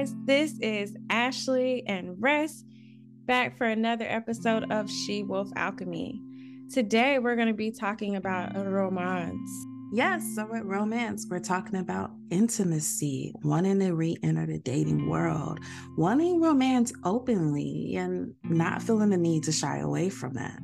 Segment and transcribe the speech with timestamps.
[0.00, 0.14] guys.
[0.24, 2.64] This is Ashley and Ress
[3.26, 6.18] back for another episode of She Wolf Alchemy.
[6.72, 9.50] Today, we're going to be talking about romance.
[9.92, 15.58] Yes, so with romance, we're talking about intimacy, wanting to re enter the dating world,
[15.98, 20.58] wanting romance openly, and not feeling the need to shy away from that.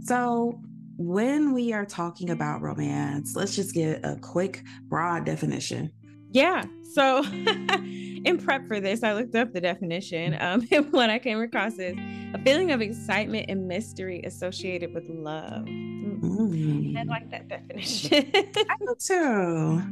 [0.00, 0.58] So,
[0.96, 5.92] when we are talking about romance, let's just get a quick, broad definition.
[6.30, 6.64] Yeah.
[6.94, 7.24] So,
[8.24, 10.36] in prep for this, I looked up the definition.
[10.40, 11.96] Um, and what I came across is
[12.34, 15.64] a feeling of excitement and mystery associated with love.
[15.64, 16.96] Mm.
[16.96, 18.30] I like that definition.
[18.34, 19.82] I do too.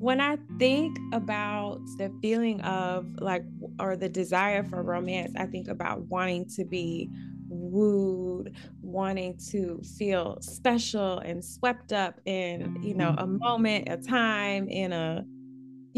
[0.00, 3.44] When I think about the feeling of like,
[3.80, 7.10] or the desire for romance, I think about wanting to be
[7.48, 14.68] wooed, wanting to feel special and swept up in, you know, a moment, a time,
[14.68, 15.24] in a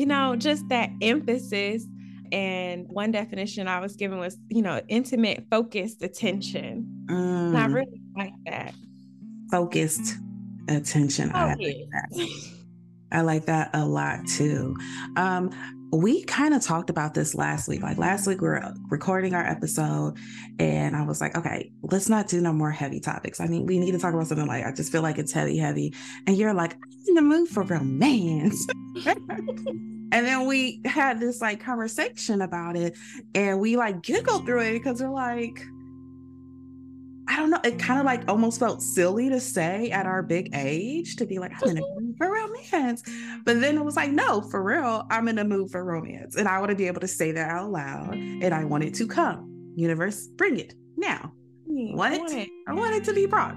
[0.01, 1.87] you know, just that emphasis.
[2.33, 6.87] And one definition I was given was, you know, intimate, focused attention.
[7.05, 7.55] Mm.
[7.55, 8.73] I really like that.
[9.51, 10.17] Focused
[10.71, 11.33] attention.
[11.35, 11.59] I like
[11.91, 12.29] that.
[13.13, 14.75] I like that a lot too.
[15.17, 15.51] Um,
[15.93, 17.83] we kind of talked about this last week.
[17.83, 20.17] Like last week, we were recording our episode,
[20.59, 23.39] and I was like, okay, let's not do no more heavy topics.
[23.39, 25.59] I mean, we need to talk about something like I just feel like it's heavy,
[25.59, 25.93] heavy.
[26.27, 28.67] And you're like, I'm in the mood for romance.
[30.13, 32.97] and then we had this like conversation about it
[33.35, 35.63] and we like giggled through it because we're like
[37.29, 37.61] I don't know.
[37.63, 41.39] It kind of like almost felt silly to say at our big age to be
[41.39, 43.05] like, I'm in a mood for romance.
[43.45, 46.35] But then it was like, no, for real, I'm in a mood for romance.
[46.35, 48.15] And I want to be able to say that out loud.
[48.15, 49.73] And I want it to come.
[49.77, 51.33] Universe, bring it now.
[51.69, 52.49] want, it, want it.
[52.67, 53.55] I want it to be brought.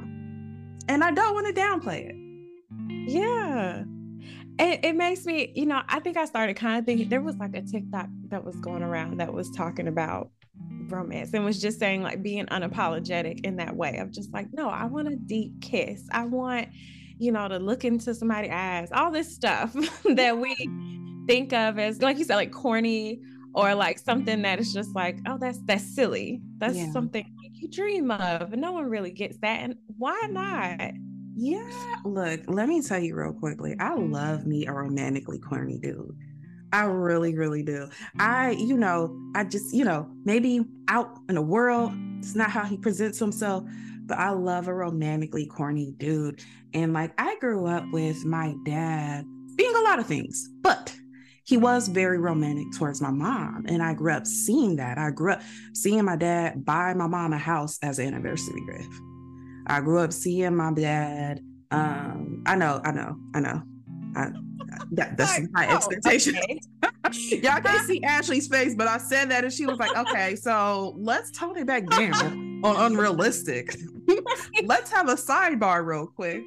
[0.88, 3.10] And I don't want to downplay it.
[3.10, 3.86] Yeah
[4.60, 7.38] it, it makes me, you know, I think I started kind of thinking there was
[7.38, 10.30] like a TikTok that was going around that was talking about
[10.88, 14.70] romance and was just saying like being unapologetic in that way of just like, no,
[14.70, 16.08] I want a deep kiss.
[16.12, 16.70] I want,
[17.18, 19.74] you know, to look into somebody's eyes, all this stuff
[20.06, 20.56] that we
[21.28, 23.22] think of as like you said, like corny
[23.54, 26.42] or like something that is just like, oh, that's that's silly.
[26.58, 26.92] That's yeah.
[26.92, 28.54] something you dream of.
[28.54, 29.62] And no one really gets that.
[29.62, 30.92] And why not?
[31.36, 33.76] Yeah, look, let me tell you real quickly.
[33.80, 34.78] I love me a mm-hmm.
[34.78, 36.16] romantically corny dude.
[36.72, 37.88] I really, really do.
[38.20, 42.64] I, you know, I just, you know, maybe out in the world, it's not how
[42.64, 43.64] he presents himself,
[44.06, 46.42] but I love a romantically corny dude.
[46.74, 50.96] And like, I grew up with my dad being a lot of things, but
[51.46, 53.66] he was very romantic towards my mom.
[53.68, 54.98] And I grew up seeing that.
[54.98, 55.42] I grew up
[55.74, 58.94] seeing my dad buy my mom a house as an anniversary gift.
[59.68, 61.42] I grew up seeing my dad.
[61.72, 63.62] Um, I know, I know, I know.
[64.16, 64.32] I,
[64.92, 66.38] that, that's my oh, expectation.
[66.38, 66.60] Okay.
[67.44, 70.96] Y'all can't see Ashley's face, but I said that and she was like, okay, so
[70.98, 73.76] let's tone it back down on unrealistic.
[74.66, 76.44] let's have a sidebar real quick.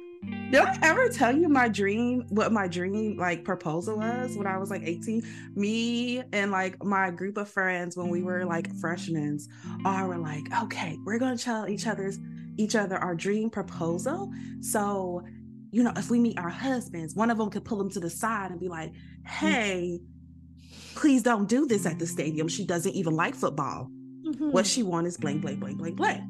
[0.51, 4.57] Did I ever tell you my dream, what my dream like proposal was when I
[4.57, 5.21] was like 18?
[5.55, 9.39] Me and like my group of friends when we were like freshmen,
[9.85, 12.17] all were like, okay, we're gonna tell each other's
[12.57, 14.31] each other our dream proposal.
[14.61, 15.23] So,
[15.71, 18.09] you know, if we meet our husbands, one of them could pull them to the
[18.09, 18.93] side and be like,
[19.25, 19.99] hey,
[20.95, 22.47] please don't do this at the stadium.
[22.47, 23.89] She doesn't even like football.
[24.25, 24.51] Mm-hmm.
[24.51, 26.23] What she wants is blank, blank, blank, blank, blank.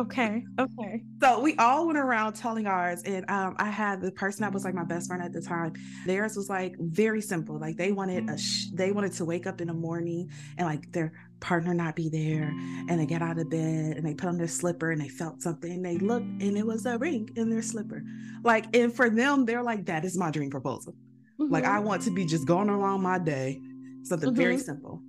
[0.00, 0.42] Okay.
[0.58, 1.02] Okay.
[1.20, 4.64] So we all went around telling ours, and um, I had the person that was
[4.64, 5.74] like my best friend at the time.
[6.06, 7.58] Theirs was like very simple.
[7.58, 10.90] Like they wanted a, sh- they wanted to wake up in the morning and like
[10.92, 11.12] their
[11.42, 12.48] partner not be there,
[12.88, 15.42] and they get out of bed and they put on their slipper and they felt
[15.42, 15.70] something.
[15.70, 18.02] And they looked, and it was a ring in their slipper.
[18.42, 20.94] Like, and for them, they're like, that is my dream proposal.
[21.38, 21.52] Mm-hmm.
[21.52, 23.60] Like I want to be just going along my day,
[24.04, 24.40] something mm-hmm.
[24.40, 25.02] very simple.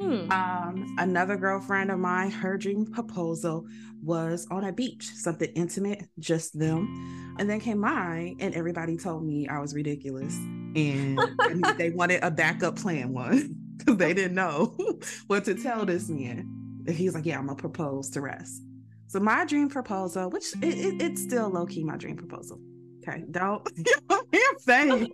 [0.00, 0.30] Hmm.
[0.32, 3.66] Um, another girlfriend of mine, her dream proposal
[4.02, 7.36] was on a beach, something intimate, just them.
[7.38, 10.34] And then came mine, and everybody told me I was ridiculous.
[10.34, 11.18] And
[11.78, 14.76] they wanted a backup plan one because they didn't know
[15.26, 16.50] what to tell this man.
[16.86, 18.60] And he's like, Yeah, I'm gonna propose to Ress.
[19.08, 22.58] So my dream proposal, which it, it, it's still low key my dream proposal.
[23.06, 25.12] Okay, don't you know what I'm saying?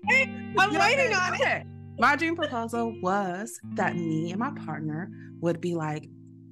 [0.59, 1.67] I'm waiting on it
[2.01, 5.11] my dream proposal was that me and my partner
[5.41, 6.09] would be like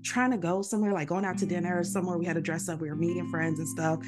[0.08, 2.68] trying to go somewhere, like going out to dinner or somewhere we had to dress
[2.68, 2.80] up.
[2.80, 4.00] We were meeting friends and stuff.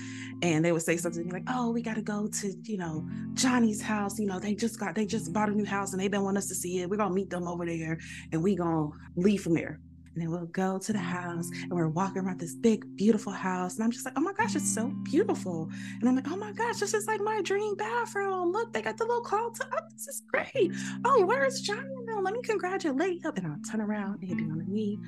[0.43, 3.83] And they would say something like, Oh, we got to go to, you know, Johnny's
[3.83, 4.19] house.
[4.19, 6.39] You know, they just got, they just bought a new house and they don't want
[6.39, 6.89] us to see it.
[6.89, 7.99] We're going to meet them over there
[8.33, 9.79] and we going to leave from there.
[10.15, 13.77] And then we'll go to the house and we're walking around this big, beautiful house.
[13.77, 15.71] And I'm just like, oh my gosh, it's so beautiful.
[16.01, 18.33] And I'm like, oh my gosh, this is like my dream bathroom.
[18.33, 19.69] Oh, look, they got the little closet.
[19.73, 20.73] Oh, this is great.
[21.05, 23.33] Oh, where's Johnny let me congratulate you.
[23.37, 24.99] And I'll turn around and he'd be on the knee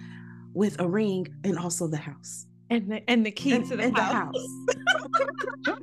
[0.55, 2.47] with a ring and also the house.
[2.71, 4.35] And the and the key and, to the house.
[4.65, 5.79] The house.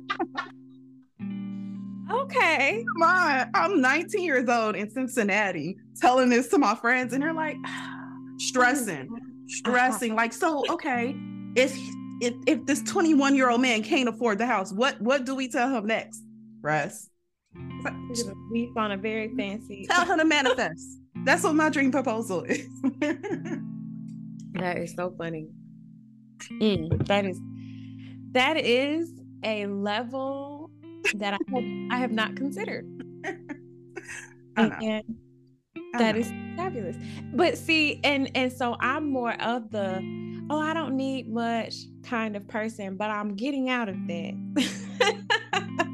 [2.22, 2.84] okay.
[2.94, 3.50] Come on.
[3.54, 8.10] I'm 19 years old in Cincinnati telling this to my friends, and they're like oh
[8.38, 9.20] stressing, uh-huh.
[9.48, 10.14] stressing.
[10.14, 11.14] Like, so okay,
[11.54, 11.76] if
[12.20, 15.48] if if this 21 year old man can't afford the house, what what do we
[15.48, 16.22] tell him next?
[16.60, 17.08] Russ.
[18.50, 19.86] Weep on a very fancy.
[19.88, 20.98] Tell him to manifest.
[21.24, 22.66] That's what my dream proposal is.
[24.54, 25.48] that is so funny.
[26.52, 27.40] Mm, that is
[28.32, 29.12] that is
[29.44, 30.70] a level
[31.14, 32.86] that I have, I have not considered.
[34.56, 35.04] and
[35.94, 36.96] that is fabulous.
[37.34, 40.00] But see, and and so I'm more of the
[40.50, 44.34] oh, I don't need much kind of person, but I'm getting out of that.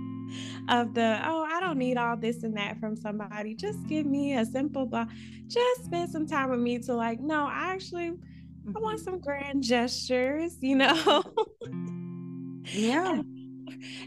[0.69, 3.55] of the oh, I don't need all this and that from somebody.
[3.55, 5.07] Just give me a simple blah.
[5.47, 8.15] Just spend some time with me to like, no, I actually
[8.75, 9.05] I want mm-hmm.
[9.05, 11.23] some grand gestures, you know?
[12.65, 13.23] yeah.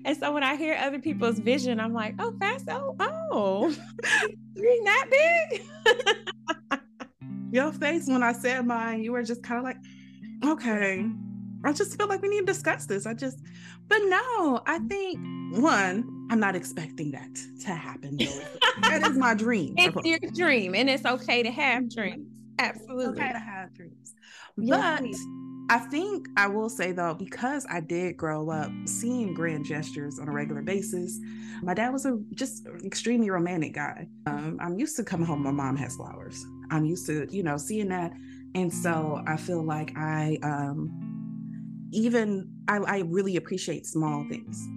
[0.03, 3.75] And so when I hear other people's vision, I'm like, oh, fast, oh, oh,
[4.55, 6.81] you're that big.
[7.51, 9.77] Your face when I said mine, you were just kind of like,
[10.45, 11.05] okay.
[11.63, 13.05] I just feel like we need to discuss this.
[13.05, 13.39] I just,
[13.87, 15.19] but no, I think
[15.57, 17.35] one, I'm not expecting that
[17.65, 18.17] to happen.
[18.81, 19.75] that is my dream.
[19.77, 22.27] It's your dream, and it's okay to have dreams.
[22.59, 23.23] Absolutely.
[23.23, 24.13] Okay to have dreams.
[24.67, 25.03] But
[25.69, 30.27] I think I will say though, because I did grow up seeing grand gestures on
[30.27, 31.19] a regular basis,
[31.61, 34.07] my dad was a just extremely romantic guy.
[34.25, 36.43] Um, I'm used to coming home, my mom has flowers.
[36.71, 38.13] I'm used to, you know, seeing that.
[38.55, 44.67] And so I feel like I um even I, I really appreciate small things.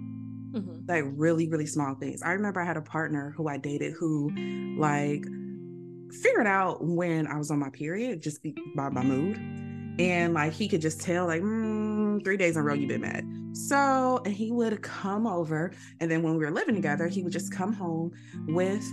[0.51, 0.85] Mm-hmm.
[0.87, 2.21] Like really, really small things.
[2.21, 4.29] I remember I had a partner who I dated who
[4.77, 5.25] like
[6.21, 8.45] figured out when I was on my period just
[8.75, 9.62] by my mood
[9.99, 13.01] and like he could just tell like mm, three days in a row you've been
[13.01, 13.25] mad.
[13.55, 17.33] So and he would come over and then when we were living together he would
[17.33, 18.11] just come home
[18.47, 18.83] with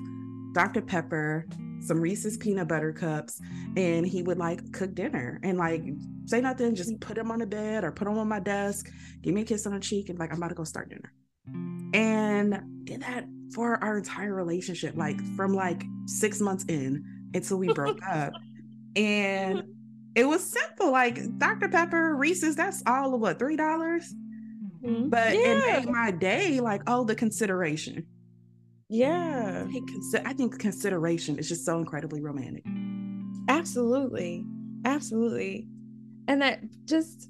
[0.52, 0.82] dr.
[0.82, 1.46] Pepper
[1.80, 3.40] some reese's peanut butter cups
[3.76, 5.82] and he would like cook dinner and like
[6.26, 8.90] say nothing just put him on the bed or put him on my desk
[9.22, 11.12] give me a kiss on the cheek and like i'm about to go start dinner.
[11.92, 17.04] And did that for our entire relationship like from like six months in
[17.34, 18.32] until we broke up.
[18.96, 19.64] And
[20.14, 20.90] it was simple.
[20.90, 21.68] Like Dr.
[21.68, 23.56] Pepper, Reese's, that's all of what, $3?
[23.56, 25.08] mm-hmm.
[25.08, 25.40] But yeah.
[25.40, 28.06] it made my day like, oh, the consideration.
[28.88, 29.64] Yeah.
[29.66, 29.90] I think,
[30.26, 32.64] I think consideration is just so incredibly romantic.
[33.48, 34.44] Absolutely.
[34.84, 35.68] Absolutely.
[36.26, 37.28] And that just,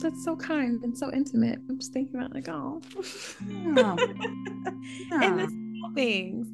[0.00, 1.58] that's so kind and so intimate.
[1.68, 2.80] I'm just thinking about like, oh.
[3.50, 3.96] Yeah.
[3.98, 5.22] yeah.
[5.22, 6.48] and the small things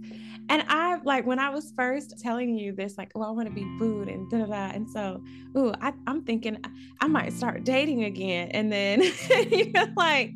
[0.49, 3.55] and I like when I was first telling you this, like, oh, I want to
[3.55, 4.75] be booed and da da da.
[4.75, 5.23] And so,
[5.57, 6.59] ooh, I, am thinking
[7.01, 8.51] I might start dating again.
[8.53, 9.03] And then
[9.51, 10.33] you're like,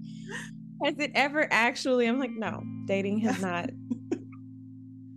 [0.83, 2.07] has it ever actually?
[2.07, 3.71] I'm like, no, dating has not.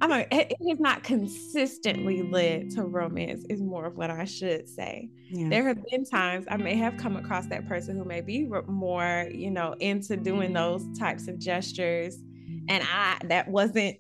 [0.01, 4.68] I'm like, it has not consistently led to romance, is more of what I should
[4.68, 5.10] say.
[5.30, 5.48] Yeah.
[5.48, 9.30] There have been times I may have come across that person who may be more,
[9.34, 12.18] you know, into doing those types of gestures.
[12.68, 12.88] And mm.
[12.94, 13.98] I, that wasn't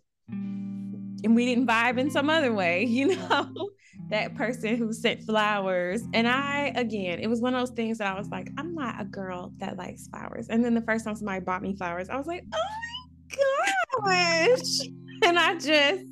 [1.23, 3.69] and we didn't vibe in some other way, you know,
[4.09, 6.03] that person who sent flowers.
[6.13, 8.99] And I, again, it was one of those things that I was like, I'm not
[8.99, 10.47] a girl that likes flowers.
[10.49, 14.87] And then the first time somebody bought me flowers, I was like, oh my gosh.
[15.23, 16.05] and I just,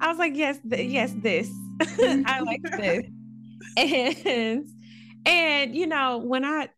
[0.00, 1.50] I was like, yes, th- yes, this.
[1.80, 3.04] I like this.
[3.76, 4.66] And,
[5.26, 6.68] and, you know, when I,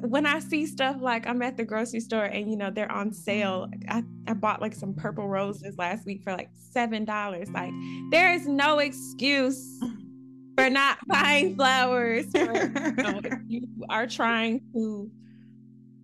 [0.00, 3.12] when I see stuff like I'm at the grocery store and you know they're on
[3.12, 3.90] sale, mm-hmm.
[3.90, 7.48] I, I bought like some purple roses last week for like seven dollars.
[7.50, 7.72] Like
[8.10, 9.78] there is no excuse
[10.56, 12.26] for not buying flowers.
[12.30, 15.10] For, you, know, you are trying to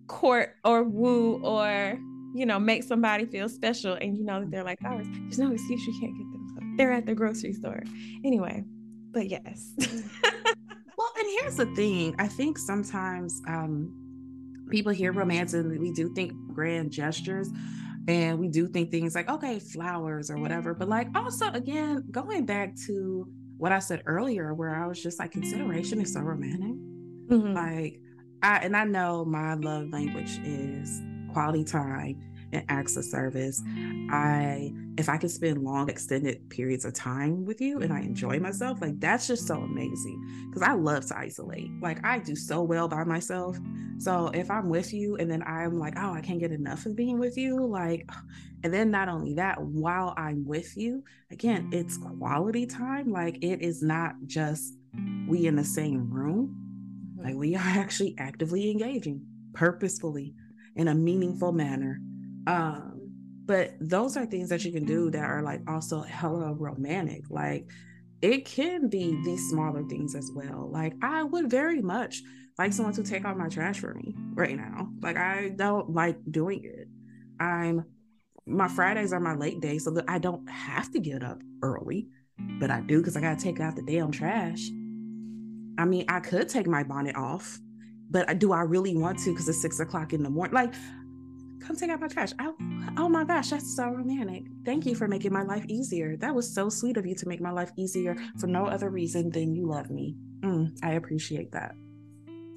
[0.07, 1.97] court or woo or
[2.35, 5.07] you know make somebody feel special, and you know that they're like oh, flowers.
[5.09, 6.75] There's no excuse you can't get them.
[6.77, 7.83] They're at the grocery store
[8.23, 8.63] anyway.
[9.11, 9.73] But yes.
[9.79, 10.09] Mm-hmm.
[11.17, 12.15] And here's the thing.
[12.19, 13.93] I think sometimes um,
[14.69, 17.49] people hear romance and we do think grand gestures
[18.07, 20.73] and we do think things like, okay, flowers or whatever.
[20.73, 23.27] But like also, again, going back to
[23.57, 26.75] what I said earlier, where I was just like, consideration is so romantic.
[27.29, 27.53] Mm-hmm.
[27.53, 28.01] Like,
[28.41, 31.01] I, and I know my love language is
[31.31, 32.21] quality time
[32.53, 33.61] and acts of service.
[34.11, 38.39] I if I can spend long extended periods of time with you and I enjoy
[38.39, 40.51] myself, like that's just so amazing.
[40.53, 41.69] Cause I love to isolate.
[41.81, 43.57] Like I do so well by myself.
[43.97, 46.95] So if I'm with you and then I'm like, oh, I can't get enough of
[46.95, 48.09] being with you, like
[48.63, 53.11] And then not only that, while I'm with you, again, it's quality time.
[53.11, 54.75] Like it is not just
[55.27, 56.55] we in the same room.
[57.17, 57.25] Mm-hmm.
[57.25, 59.21] Like we are actually actively engaging
[59.53, 60.33] purposefully
[60.75, 61.99] in a meaningful manner.
[62.47, 63.11] Um,
[63.45, 67.29] but those are things that you can do that are like also hella romantic.
[67.29, 67.69] Like
[68.21, 70.69] it can be these smaller things as well.
[70.71, 72.21] Like I would very much
[72.57, 74.89] like someone to take out my trash for me right now.
[75.01, 76.87] Like I don't like doing it.
[77.39, 77.85] I'm
[78.45, 82.07] my Fridays are my late days, so that I don't have to get up early,
[82.59, 84.69] but I do because I gotta take out the damn trash.
[85.77, 87.59] I mean, I could take my bonnet off,
[88.09, 89.31] but do I really want to?
[89.31, 90.53] Because it's six o'clock in the morning.
[90.53, 90.73] Like,
[91.63, 92.31] come take out my trash.
[92.39, 92.51] I,
[92.97, 94.43] oh my gosh, that's so romantic.
[94.65, 96.17] Thank you for making my life easier.
[96.17, 99.29] That was so sweet of you to make my life easier for no other reason
[99.29, 100.15] than you love me.
[100.41, 101.75] Mm, I appreciate that.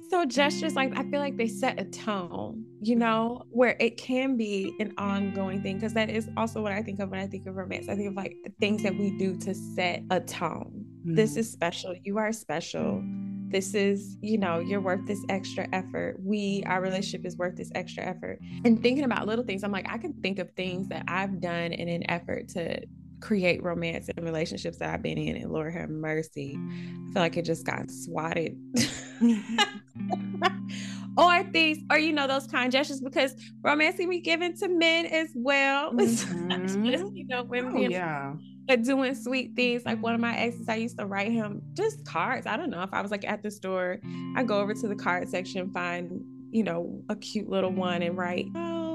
[0.09, 4.37] So gestures like I feel like they set a tone, you know, where it can
[4.37, 7.45] be an ongoing thing because that is also what I think of when I think
[7.45, 7.89] of romance.
[7.89, 10.85] I think of like things that we do to set a tone.
[11.05, 11.15] Mm.
[11.17, 11.93] This is special.
[12.03, 13.03] You are special.
[13.49, 16.17] This is, you know, you're worth this extra effort.
[16.19, 18.39] We, our relationship is worth this extra effort.
[18.65, 21.71] And thinking about little things, I'm like, I can think of things that I've done
[21.71, 22.81] in an effort to
[23.19, 27.37] create romance and relationships that I've been in, and Lord have mercy, I feel like
[27.37, 28.57] it just got swatted.
[31.17, 35.05] or things, or you know, those kind gestures because romance can be given to men
[35.07, 35.93] as well.
[35.97, 36.85] Mm-hmm.
[36.85, 38.33] just, you know, women oh, yeah.
[38.67, 42.05] But doing sweet things like one of my exes, I used to write him just
[42.05, 42.45] cards.
[42.45, 43.99] I don't know if I was like at the store,
[44.35, 46.21] I go over to the card section, find
[46.51, 48.47] you know a cute little one, and write.
[48.55, 48.87] Oh,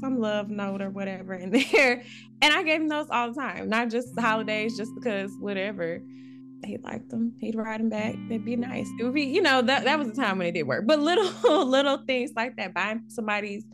[0.00, 2.02] some love note or whatever in there.
[2.42, 6.00] And I gave him those all the time, not just holidays, just because whatever.
[6.64, 7.34] He liked them.
[7.40, 8.14] He'd write them back.
[8.28, 8.88] They'd be nice.
[8.98, 10.86] It would be, you know, that, that was the time when it did work.
[10.86, 13.64] But little little things like that, buying somebody's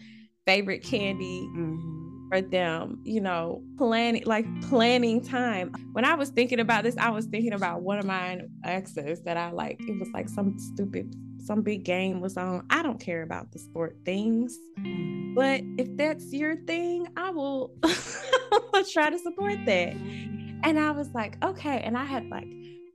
[0.45, 2.00] favorite candy mm-hmm.
[2.31, 5.73] For them, you know, planning like planning time.
[5.93, 9.37] When I was thinking about this, I was thinking about one of my exes that
[9.37, 9.81] I like.
[9.81, 12.65] It was like some stupid some big game was on.
[12.71, 14.57] I don't care about the sport things.
[15.35, 17.73] But if that's your thing, I will
[18.93, 19.95] try to support that.
[20.63, 21.81] And I was like, okay.
[21.81, 22.47] And I had like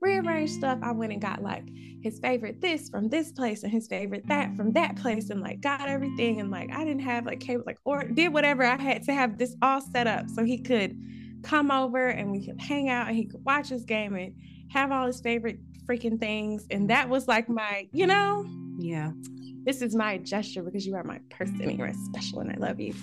[0.06, 0.80] rearranged stuff.
[0.84, 1.68] I went and got like
[2.02, 5.60] his favorite this from this place and his favorite that from that place and like
[5.62, 6.40] got everything.
[6.40, 9.38] And like I didn't have like cable, like, or did whatever I had to have
[9.38, 10.96] this all set up so he could
[11.44, 14.36] come over and we could hang out and he could watch his game and
[14.72, 16.68] have all his favorite freaking things.
[16.70, 18.46] And that was like my, you know,
[18.78, 19.12] yeah,
[19.64, 22.80] this is my gesture because you are my person and you're special and I love
[22.80, 22.94] you.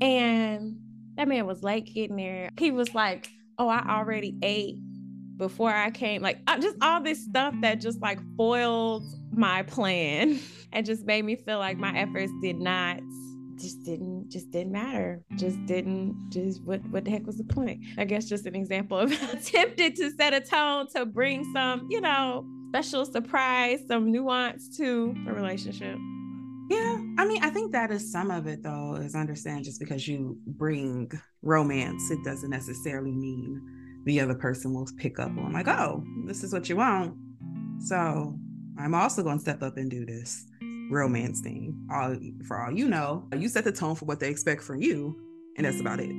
[0.00, 0.78] And
[1.16, 2.48] that man was late getting there.
[2.58, 4.78] He was like, Oh, I already ate
[5.36, 6.22] before I came.
[6.22, 10.38] Like, just all this stuff that just like foiled my plan
[10.72, 13.00] and just made me feel like my efforts did not
[13.56, 17.80] just didn't just didn't matter just didn't just what what the heck was the point
[17.98, 22.00] i guess just an example of attempted to set a tone to bring some you
[22.00, 25.96] know special surprise some nuance to a relationship
[26.68, 30.08] yeah i mean i think that is some of it though is understand just because
[30.08, 31.10] you bring
[31.42, 33.62] romance it doesn't necessarily mean
[34.04, 37.14] the other person will pick up on like oh this is what you want
[37.80, 38.38] so
[38.78, 40.46] i'm also going to step up and do this
[40.90, 41.76] romance thing.
[41.90, 45.16] All for all you know, you set the tone for what they expect from you,
[45.56, 46.14] and that's about it.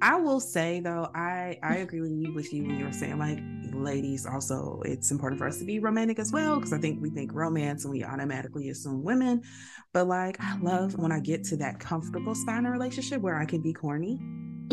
[0.00, 3.18] I will say though, I I agree with you with you when you were saying
[3.18, 3.38] like
[3.72, 7.08] ladies also it's important for us to be romantic as well because I think we
[7.08, 9.42] think romance and we automatically assume women,
[9.92, 13.36] but like I love when I get to that comfortable spot in a relationship where
[13.36, 14.18] I can be corny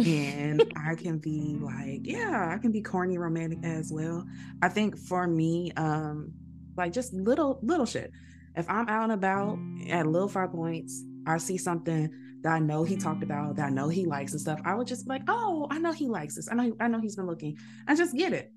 [0.05, 4.25] and I can be like, yeah, I can be corny romantic as well.
[4.61, 6.31] I think for me, um,
[6.77, 8.11] like just little little shit
[8.55, 9.57] if I'm out and about
[9.89, 13.69] at Little Five Points, I see something that I know he talked about, that I
[13.69, 16.35] know he likes and stuff, I would just be like, oh, I know he likes
[16.35, 16.49] this.
[16.51, 17.57] I know, I know he's been looking.
[17.87, 18.51] I just get it.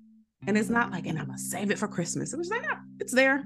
[0.45, 2.33] And it's not like, and I'm gonna save it for Christmas.
[2.33, 3.43] It was like, no, it's there.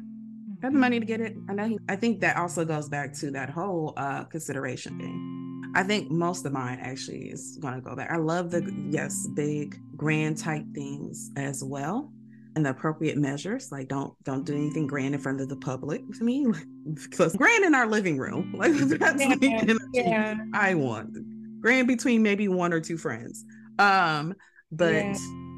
[0.61, 1.35] I have the money to get it.
[1.47, 5.36] I know he, I think that also goes back to that whole uh, consideration thing.
[5.75, 8.11] I think most of mine actually is gonna go back.
[8.11, 12.11] I love the yes, big grand type things as well
[12.57, 13.71] and the appropriate measures.
[13.71, 16.47] Like don't don't do anything grand in front of the public with me.
[16.87, 18.53] Because grand in our living room.
[18.57, 20.35] Like that's yeah, yeah.
[20.53, 21.17] I want.
[21.61, 23.43] Grand between maybe one or two friends.
[23.77, 24.33] Um,
[24.71, 25.17] but yeah.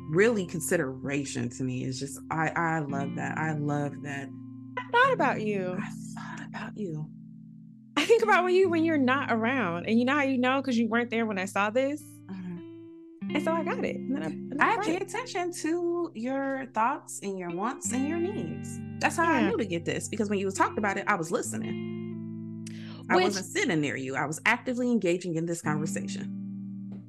[0.10, 3.38] really consideration to me is just I I love that.
[3.38, 4.28] I love that.
[4.78, 5.78] I thought about you.
[5.80, 7.10] I thought about you.
[8.10, 9.86] Think about when you when you're not around.
[9.86, 12.02] And you know how you know because you weren't there when I saw this?
[12.26, 13.36] Mm-hmm.
[13.36, 13.98] And so I got it.
[13.98, 18.80] And then I, I, pay attention to your thoughts and your wants and your needs.
[18.98, 19.38] That's how yeah.
[19.38, 22.66] I knew to get this because when you was talking about it, I was listening.
[23.12, 24.16] I wasn't sitting near you.
[24.16, 26.36] I was actively engaging in this conversation.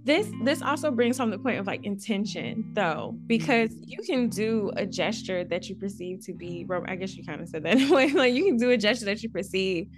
[0.04, 3.84] This this also brings home the point of like intention though, because mm-hmm.
[3.86, 7.48] you can do a gesture that you perceive to be I guess you kind of
[7.48, 8.10] said that anyway.
[8.10, 9.88] Like you can do a gesture that you perceive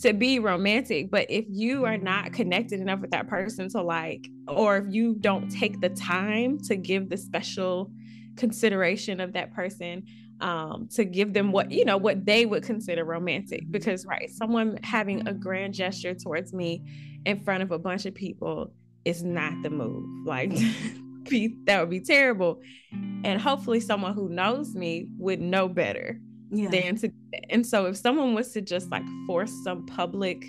[0.00, 4.28] to be romantic, but if you are not connected enough with that person to like,
[4.48, 7.90] or if you don't take the time to give the special
[8.36, 10.04] consideration of that person,
[10.40, 13.70] um, to give them what you know what they would consider romantic.
[13.70, 16.82] Because right someone having a grand gesture towards me
[17.26, 18.72] in front of a bunch of people
[19.04, 20.26] is not the move.
[20.26, 20.50] Like
[21.28, 22.62] be, that would be terrible.
[22.92, 26.18] And hopefully someone who knows me would know better
[26.50, 26.68] yeah.
[26.68, 27.10] than to
[27.50, 30.44] and so if someone was to just like force some public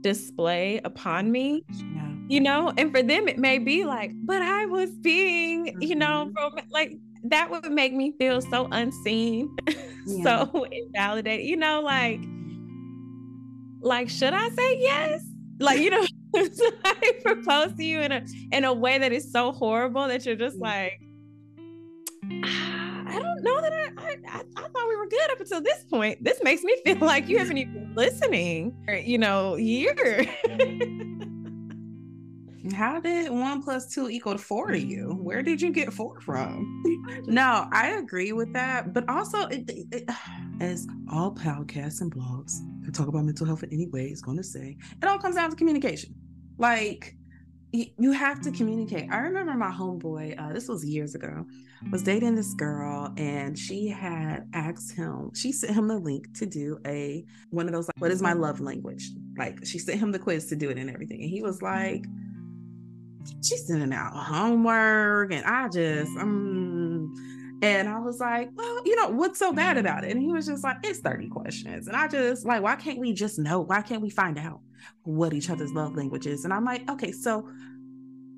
[0.00, 2.08] display upon me yeah.
[2.28, 5.82] you know and for them it may be like but i was being mm-hmm.
[5.82, 6.70] you know from mm-hmm.
[6.70, 9.54] like that would make me feel so unseen,
[10.06, 10.22] yeah.
[10.24, 11.46] so invalidated.
[11.46, 12.20] You know, like,
[13.80, 15.24] like should I say yes?
[15.58, 16.04] Like, you know,
[16.34, 20.36] I propose to you in a in a way that is so horrible that you're
[20.36, 21.00] just like,
[25.02, 26.22] were good up until this point.
[26.22, 30.26] This makes me feel like you haven't even been listening, you know, year.
[32.74, 35.18] How did one plus two equal four to you?
[35.20, 36.82] Where did you get four from?
[37.26, 38.92] no, I agree with that.
[38.92, 40.08] But also, it, it,
[40.60, 44.36] as all podcasts and blogs that talk about mental health in any way is going
[44.36, 46.14] to say, it all comes down to communication.
[46.56, 47.16] Like,
[47.72, 49.10] you have to communicate.
[49.10, 51.46] I remember my homeboy, uh, this was years ago,
[51.90, 56.46] was dating this girl and she had asked him, she sent him the link to
[56.46, 59.10] do a one of those, like, what is my love language?
[59.38, 61.22] Like, she sent him the quiz to do it and everything.
[61.22, 62.04] And he was like,
[63.42, 67.14] she's sending out homework and I just um
[67.62, 70.10] and I was like, well, you know, what's so bad about it?
[70.10, 71.86] And he was just like, it's 30 questions.
[71.86, 73.60] And I just like, why can't we just know?
[73.60, 74.60] Why can't we find out
[75.04, 76.44] what each other's love language is?
[76.44, 77.48] And I'm like, okay, so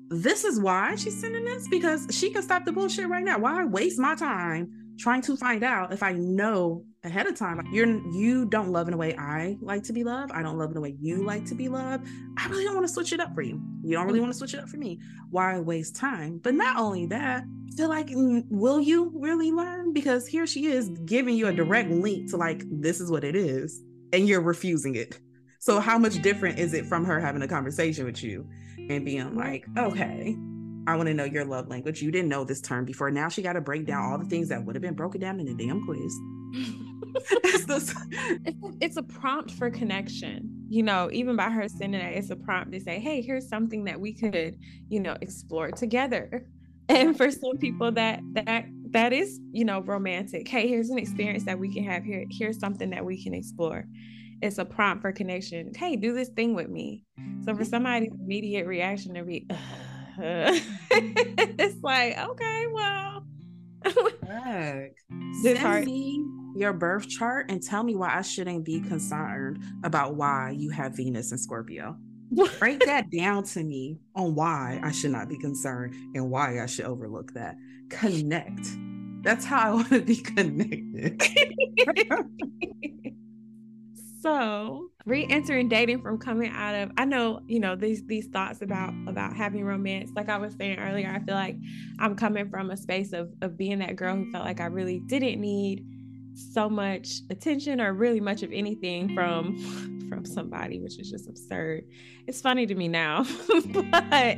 [0.09, 3.39] this is why she's sending this because she can stop the bullshit right now.
[3.39, 7.87] Why waste my time trying to find out if I know ahead of time you're
[8.13, 10.31] you don't love in a way I like to be loved.
[10.31, 12.07] I don't love in a way you like to be loved.
[12.37, 13.61] I really don't want to switch it up for you.
[13.83, 14.99] You don't really want to switch it up for me.
[15.29, 16.39] Why waste time?
[16.41, 19.93] But not only that, I feel like mm, will you really learn?
[19.93, 23.35] Because here she is giving you a direct link to like this is what it
[23.35, 23.81] is,
[24.13, 25.19] and you're refusing it.
[25.65, 28.47] So how much different is it from her having a conversation with you
[28.77, 29.35] and being mm-hmm.
[29.35, 30.37] like, okay,
[30.85, 32.03] I want to know your love language.
[32.03, 33.09] You didn't know this term before.
[33.09, 35.39] Now she got to break down all the things that would have been broken down
[35.39, 36.15] in the damn quiz.
[37.43, 37.95] it's,
[38.79, 40.67] it's, a prompt for connection.
[40.69, 43.85] You know, even by her sending it, it's a prompt to say, hey, here's something
[43.85, 46.45] that we could, you know, explore together.
[46.87, 50.47] And for some people that that that is, you know, romantic.
[50.47, 52.25] Hey, here's an experience that we can have here.
[52.29, 53.87] Here's something that we can explore.
[54.45, 55.73] It's a prompt for connection.
[55.75, 57.01] Hey, do this thing with me.
[57.17, 57.63] So for mm-hmm.
[57.63, 59.47] somebody's immediate reaction to be,
[60.19, 63.25] it's like, okay, well.
[65.41, 65.85] Send hard.
[65.85, 66.23] me
[66.55, 70.95] your birth chart and tell me why I shouldn't be concerned about why you have
[70.95, 71.97] Venus and Scorpio.
[72.59, 76.67] Break that down to me on why I should not be concerned and why I
[76.67, 77.55] should overlook that.
[77.89, 78.67] Connect.
[79.23, 81.19] That's how I want to be connected.
[84.25, 88.91] So re-entering dating from coming out of i know you know these these thoughts about
[89.07, 90.09] about having romance.
[90.15, 91.57] Like i was saying earlier i feel like
[91.99, 94.99] i'm coming from a space of of being that girl who felt like i really
[94.99, 95.85] didn't need
[96.33, 99.59] so much attention or really much of anything from
[100.09, 101.83] from somebody which is just absurd.
[102.27, 103.25] It's funny to me now
[103.91, 104.37] but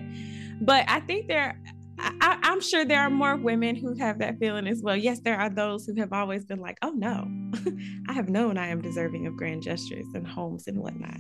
[0.60, 1.62] but i think there
[2.00, 4.96] I, am sure there are more women who have that feeling as well.
[4.96, 7.28] Yes, there are those who have always been like, oh no,
[8.08, 11.18] I have known I am deserving of grand gestures and homes and whatnot.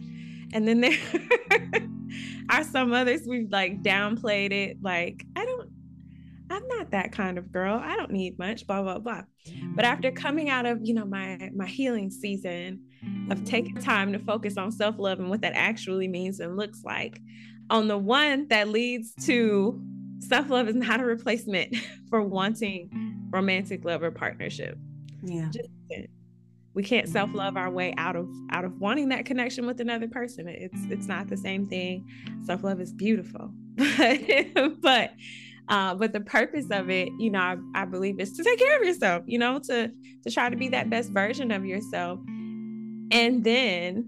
[0.53, 0.97] And then there
[2.49, 5.69] are some others we've like downplayed it, like, I don't,
[6.49, 7.75] I'm not that kind of girl.
[7.75, 9.23] I don't need much, blah, blah, blah.
[9.75, 12.81] But after coming out of, you know, my my healing season
[13.29, 17.19] of taking time to focus on self-love and what that actually means and looks like,
[17.69, 19.81] on the one that leads to
[20.19, 21.75] self love is not a replacement
[22.09, 22.89] for wanting
[23.29, 24.77] romantic love or partnership.
[25.23, 25.49] Yeah.
[25.51, 25.69] Just,
[26.73, 30.07] we can't self love our way out of out of wanting that connection with another
[30.07, 30.47] person.
[30.47, 32.07] It's it's not the same thing.
[32.43, 35.11] Self love is beautiful, but but
[35.69, 38.77] uh, but the purpose of it, you know, I, I believe is to take care
[38.77, 39.23] of yourself.
[39.25, 39.91] You know, to
[40.23, 42.19] to try to be that best version of yourself,
[43.11, 44.07] and then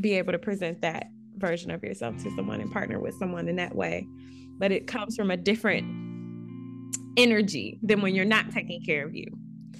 [0.00, 3.54] be able to present that version of yourself to someone and partner with someone in
[3.54, 4.04] that way
[4.58, 5.86] but it comes from a different
[7.16, 9.26] energy than when you're not taking care of you.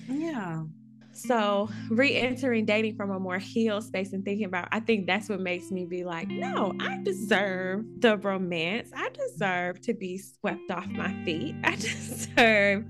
[0.08, 0.64] Yeah.
[1.12, 5.40] So re-entering dating from a more healed space and thinking about, I think that's what
[5.40, 8.90] makes me be like, no, I deserve the romance.
[8.94, 11.56] I deserve to be swept off my feet.
[11.64, 12.84] I deserve,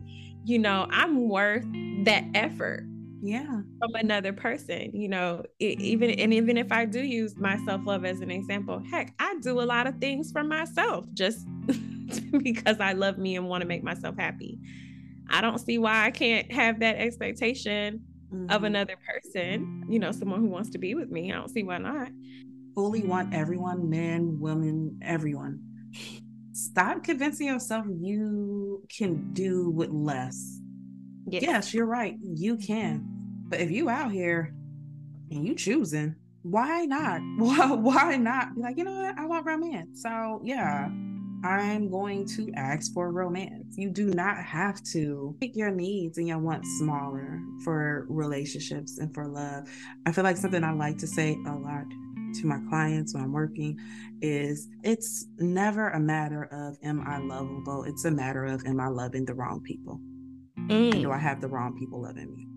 [0.44, 1.64] you know, I'm worth
[2.04, 2.84] that effort.
[3.20, 3.62] Yeah.
[3.80, 8.04] From another person, you know, it, even and even if I do use my self-love
[8.04, 11.46] as an example, heck, I do a lot of things for myself just
[12.42, 14.58] because I love me and want to make myself happy.
[15.30, 18.50] I don't see why I can't have that expectation mm-hmm.
[18.50, 21.32] of another person, you know, someone who wants to be with me.
[21.32, 22.08] I don't see why not.
[22.74, 25.60] Fully want everyone, men, women, everyone.
[26.52, 30.60] Stop convincing yourself you can do with less.
[31.30, 32.16] Yes, yes you're right.
[32.22, 33.04] You can.
[33.48, 34.54] But if you out here
[35.30, 37.20] and you choosing, why not?
[37.38, 39.18] Why, why not be like, you know what?
[39.18, 40.02] I want romance.
[40.02, 40.88] So yeah,
[41.44, 43.76] I'm going to ask for romance.
[43.76, 49.12] You do not have to make your needs and your wants smaller for relationships and
[49.14, 49.68] for love.
[50.06, 51.84] I feel like something I like to say a lot
[52.34, 53.78] to my clients when I'm working
[54.20, 57.84] is it's never a matter of am I lovable?
[57.84, 60.00] It's a matter of am I loving the wrong people?
[60.68, 61.02] Mm.
[61.02, 62.48] do I have the wrong people loving me?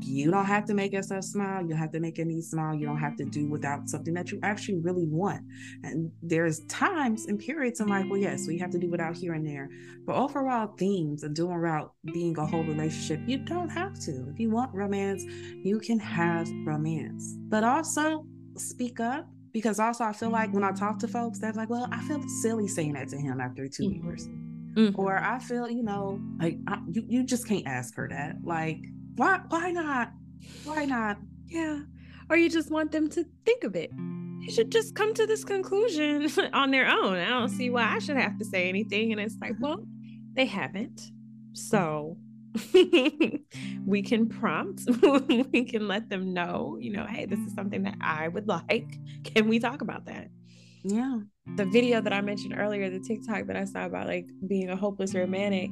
[0.00, 1.64] you don't have to make yourself smile.
[1.66, 2.74] You have to make any smile.
[2.74, 5.42] You don't have to do without something that you actually really want.
[5.82, 9.34] And there's times and periods I'm like, well, yes, we have to do without here
[9.34, 9.68] and there.
[10.06, 14.28] But overall themes of doing about being a whole relationship, you don't have to.
[14.32, 17.36] If you want romance, you can have romance.
[17.48, 21.52] But also speak up because also I feel like when I talk to folks, they're
[21.52, 24.06] like, well, I feel silly saying that to him after 2 mm-hmm.
[24.06, 24.28] years.
[24.28, 24.47] Mm-hmm.
[24.78, 24.96] Mm.
[24.96, 28.36] Or I feel, you know, like I, you, you just can't ask her that.
[28.44, 28.78] Like,
[29.16, 30.12] why why not?
[30.64, 31.18] Why not?
[31.46, 31.80] Yeah.
[32.30, 33.90] Or you just want them to think of it.
[34.40, 37.16] They should just come to this conclusion on their own.
[37.16, 39.10] I don't see why I should have to say anything.
[39.10, 39.64] And it's like, mm-hmm.
[39.64, 39.84] well,
[40.34, 41.10] they haven't.
[41.54, 42.16] So
[43.84, 44.82] we can prompt,
[45.52, 48.96] we can let them know, you know, hey, this is something that I would like.
[49.24, 50.28] Can we talk about that?
[50.84, 51.20] Yeah.
[51.56, 54.76] The video that I mentioned earlier, the TikTok that I saw about like being a
[54.76, 55.70] hopeless romantic,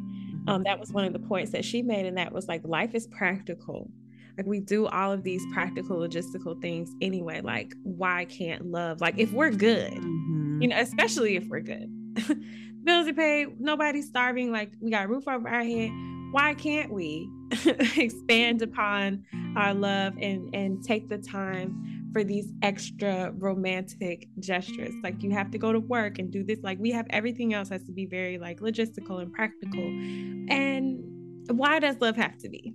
[0.49, 2.95] um, that was one of the points that she made, and that was like life
[2.95, 3.91] is practical.
[4.37, 7.41] Like we do all of these practical logistical things anyway.
[7.41, 9.01] Like why can't love?
[9.01, 10.63] Like if we're good, mm-hmm.
[10.63, 11.89] you know, especially if we're good,
[12.85, 14.53] bills are paid, nobody's starving.
[14.53, 15.91] Like we got a roof over our head.
[16.33, 17.31] Why can't we
[17.97, 19.25] expand upon
[19.57, 24.95] our love and and take the time for these extra romantic gestures.
[25.03, 26.59] Like you have to go to work and do this.
[26.63, 29.85] Like we have everything else has to be very like logistical and practical.
[30.49, 31.05] And
[31.49, 32.75] why does love have to be?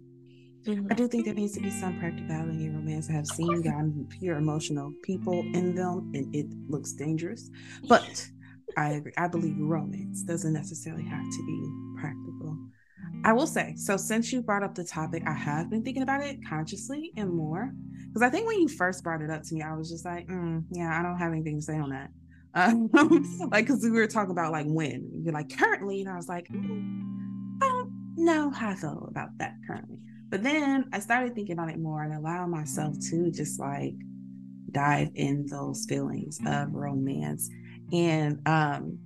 [0.67, 0.89] Mm-hmm.
[0.91, 3.09] I do think there needs to be some practicality in romance.
[3.09, 7.49] I have seen gotten pure emotional people in them and it looks dangerous.
[7.87, 8.29] But
[8.77, 9.13] I agree.
[9.17, 12.55] I believe romance doesn't necessarily have to be practical.
[13.23, 16.23] I will say, so since you brought up the topic, I have been thinking about
[16.23, 17.71] it consciously and more.
[18.11, 20.27] Because I think when you first brought it up to me, I was just like,
[20.27, 22.09] mm, yeah, I don't have anything to say on that.
[22.53, 22.89] Um,
[23.51, 26.47] like, because we were talking about like when you're like currently, and I was like,
[26.49, 27.01] mm,
[27.61, 29.97] I don't know how I feel about that currently.
[30.29, 33.95] But then I started thinking on it more and allow myself to just like
[34.71, 37.49] dive in those feelings of romance.
[37.93, 38.99] And um,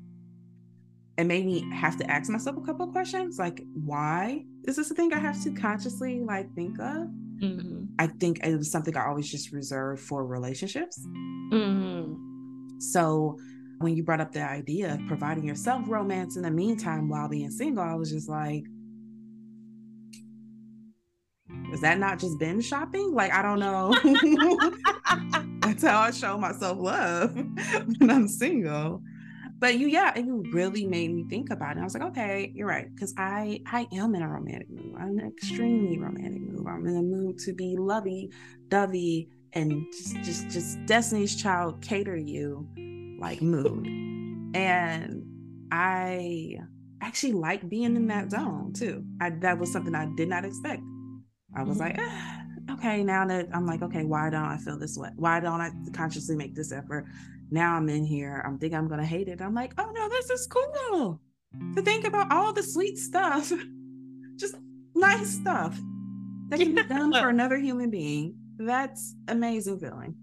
[1.17, 4.95] it made me have to ask myself a couple questions like, why is this a
[4.95, 7.07] thing I have to consciously like think of?
[7.41, 7.86] Mm-hmm.
[8.00, 11.00] I think it was something I always just reserved for relationships.
[11.52, 12.80] Mm-hmm.
[12.80, 13.38] So
[13.80, 17.52] when you brought up the idea of providing yourself romance in the meantime while being
[17.52, 18.63] single, I was just like,
[21.74, 23.13] is that not just binge shopping?
[23.13, 23.93] Like, I don't know.
[25.62, 27.36] That's how I show myself love
[27.98, 29.02] when I'm single
[29.57, 32.67] but you yeah you really made me think about it i was like okay you're
[32.67, 36.85] right because i i am in a romantic mood i'm an extremely romantic mood i'm
[36.85, 38.29] in a mood to be lovey
[38.69, 42.67] dovey and just just just destiny's child cater you
[43.19, 43.87] like mood.
[44.55, 45.23] And
[45.71, 46.55] i
[47.01, 50.81] actually like being in that zone too I, that was something i did not expect
[51.55, 51.87] i was mm-hmm.
[51.87, 52.41] like ah,
[52.71, 55.71] okay now that i'm like okay why don't i feel this way why don't i
[55.93, 57.05] consciously make this effort
[57.51, 58.43] now I'm in here.
[58.45, 59.41] I'm thinking I'm gonna hate it.
[59.41, 61.19] I'm like, oh no, this is cool
[61.75, 63.51] to think about all the sweet stuff,
[64.36, 64.55] just
[64.95, 65.79] nice stuff
[66.49, 68.36] that can be done for another human being.
[68.58, 70.15] That's amazing feeling.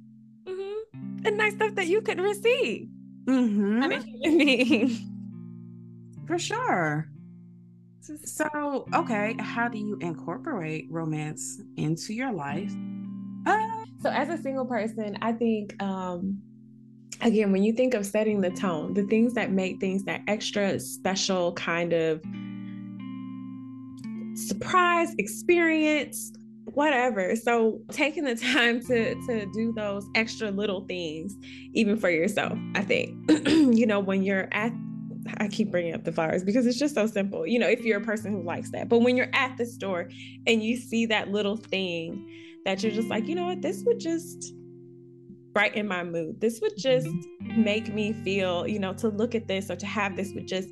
[0.47, 1.27] Mm-hmm.
[1.27, 2.89] And nice stuff that you could receive.
[3.25, 3.83] Mm-hmm.
[3.83, 5.09] I mean,
[6.27, 7.09] for sure.
[8.25, 12.73] So, okay, how do you incorporate romance into your life?
[13.47, 16.43] Uh, so, as a single person, I think um,
[17.21, 20.79] again, when you think of setting the tone, the things that make things that extra
[20.81, 22.23] special kind of
[24.35, 26.33] surprise experience,
[26.75, 27.37] whatever.
[27.37, 31.37] So taking the time to to do those extra little things,
[31.75, 33.17] even for yourself, I think,
[33.49, 34.73] you know, when you're at
[35.37, 37.47] I keep bringing up the flowers because it's just so simple.
[37.47, 38.89] You know, if you're a person who likes that.
[38.89, 40.09] But when you're at the store
[40.47, 42.29] and you see that little thing
[42.65, 44.53] that you're just like, you know what, this would just
[45.53, 46.41] brighten my mood.
[46.41, 47.09] This would just
[47.41, 50.69] make me feel, you know, to look at this or to have this would just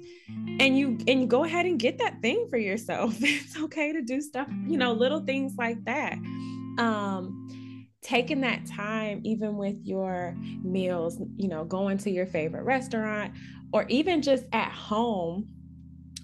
[0.59, 3.17] and you and you go ahead and get that thing for yourself.
[3.21, 6.15] It's okay to do stuff, you know, little things like that.
[6.79, 13.35] Um taking that time even with your meals, you know, going to your favorite restaurant
[13.73, 15.47] or even just at home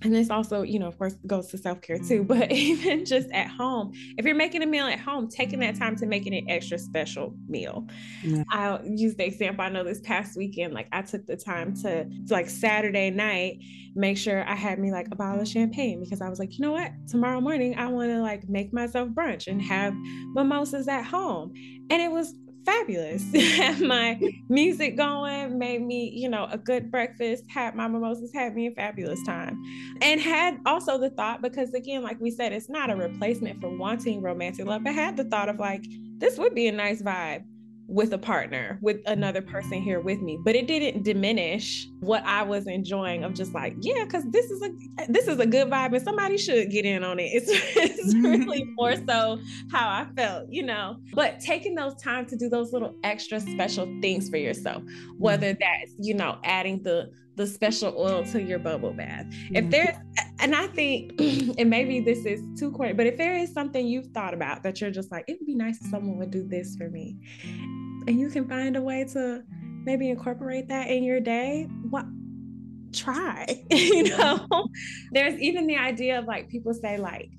[0.06, 3.28] and this also, you know, of course, goes to self care too, but even just
[3.32, 6.32] at home, if you're making a meal at home, taking that time to make it
[6.32, 7.84] an extra special meal.
[8.22, 8.44] Yeah.
[8.52, 12.08] I'll use the example I know this past weekend, like I took the time to,
[12.30, 13.58] like Saturday night,
[13.96, 16.62] make sure I had me like a bottle of champagne because I was like, you
[16.62, 19.92] know what, tomorrow morning, I want to like make myself brunch and have
[20.34, 21.52] mimosas at home.
[21.90, 22.32] And it was
[22.66, 23.22] fabulous.
[23.34, 23.86] had mm-hmm.
[23.86, 28.66] my music going, made me, you know, a good breakfast, had my mimosas, had me
[28.66, 29.62] a fabulous time.
[30.02, 33.74] And had also the thought, because again, like we said, it's not a replacement for
[33.74, 35.84] wanting romantic love, but had the thought of like,
[36.18, 37.44] this would be a nice vibe
[37.88, 40.38] with a partner, with another person here with me.
[40.44, 44.62] But it didn't diminish what I was enjoying of just like, yeah, because this is
[44.62, 44.70] a
[45.08, 47.26] this is a good vibe and somebody should get in on it.
[47.36, 49.38] It's, it's really more so
[49.70, 50.96] how I felt, you know.
[51.12, 55.10] But taking those time to do those little extra special things for yourself, mm.
[55.18, 59.26] whether that's, you know, adding the the special oil to your bubble bath.
[59.50, 59.70] If mm-hmm.
[59.70, 59.96] there's
[60.38, 61.12] and I think,
[61.58, 64.80] and maybe this is too corny, but if there is something you've thought about that
[64.80, 67.18] you're just like, it would be nice if someone would do this for me
[68.06, 69.42] and you can find a way to
[69.84, 72.06] maybe incorporate that in your day, what
[72.92, 74.46] try, you know?
[75.12, 77.30] There's even the idea of like people say like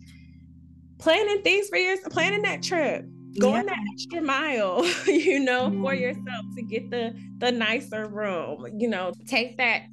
[0.98, 3.06] planning things for yourself, planning that trip,
[3.40, 3.74] going yeah.
[3.74, 9.14] that extra mile, you know, for yourself to get the the nicer room, you know,
[9.28, 9.84] take that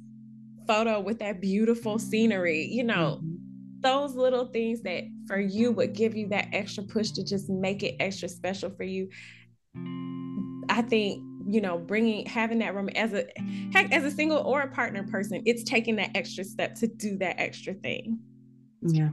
[0.67, 3.19] photo with that beautiful scenery, you know.
[3.21, 3.31] Mm-hmm.
[3.81, 7.83] Those little things that for you would give you that extra push to just make
[7.83, 9.09] it extra special for you.
[10.69, 13.27] I think you know bringing having that room as a
[13.71, 17.17] heck as a single or a partner person it's taking that extra step to do
[17.17, 18.17] that extra thing.
[18.81, 19.09] Yeah.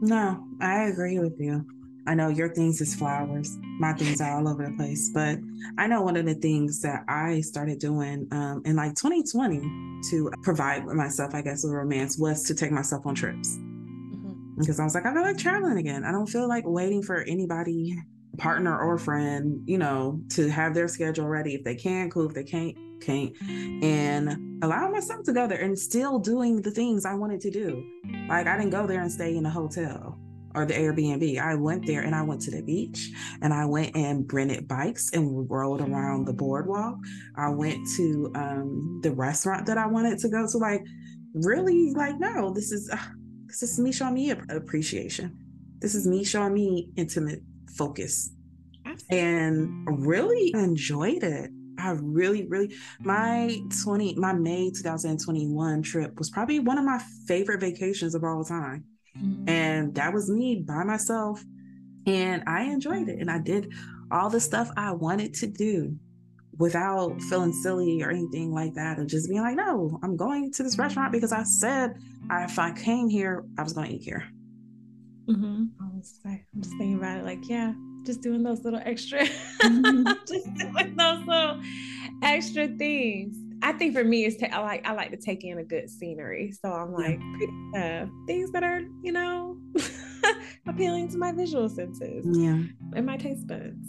[0.00, 1.66] No i agree with you
[2.10, 5.38] i know your things is flowers my things are all over the place but
[5.78, 9.60] i know one of the things that i started doing um, in like 2020
[10.10, 14.32] to provide myself i guess with romance was to take myself on trips mm-hmm.
[14.58, 17.22] because i was like i feel like traveling again i don't feel like waiting for
[17.22, 17.96] anybody
[18.40, 21.54] partner or friend, you know, to have their schedule ready.
[21.54, 22.26] If they can, cool.
[22.26, 23.36] If they can't, can't.
[23.82, 27.84] And allow myself to go there and still doing the things I wanted to do.
[28.28, 30.18] Like I didn't go there and stay in a hotel
[30.54, 31.38] or the Airbnb.
[31.40, 33.10] I went there and I went to the beach
[33.42, 36.96] and I went and rented bikes and rode around the boardwalk.
[37.36, 40.58] I went to um, the restaurant that I wanted to go to.
[40.58, 40.84] Like,
[41.34, 42.98] really, like, no, this is uh,
[43.46, 45.36] this is me showing me appreciation.
[45.80, 47.40] This is me showing me intimate
[47.76, 48.30] focus.
[49.10, 51.50] And really enjoyed it.
[51.78, 57.60] I really, really, my 20, my May 2021 trip was probably one of my favorite
[57.60, 58.84] vacations of all time.
[59.18, 59.48] Mm-hmm.
[59.48, 61.42] And that was me by myself.
[62.06, 63.18] And I enjoyed it.
[63.20, 63.72] And I did
[64.10, 65.96] all the stuff I wanted to do
[66.58, 68.98] without feeling silly or anything like that.
[68.98, 71.94] And just being like, no, I'm going to this restaurant because I said
[72.30, 74.24] if I came here, I was going to eat here.
[75.26, 75.64] Mm-hmm.
[75.80, 77.72] I was, I'm just thinking about it like, yeah,
[78.04, 79.20] just doing those little extra,
[79.60, 80.06] mm-hmm.
[80.26, 81.60] just doing those little
[82.22, 83.36] extra things.
[83.62, 85.90] I think for me, it's ta- I like I like to take in a good
[85.90, 86.52] scenery.
[86.52, 87.20] So I'm like
[87.76, 89.58] uh, things that are you know
[90.66, 92.24] appealing to my visual senses.
[92.26, 92.62] Yeah,
[92.94, 93.88] and my taste buds.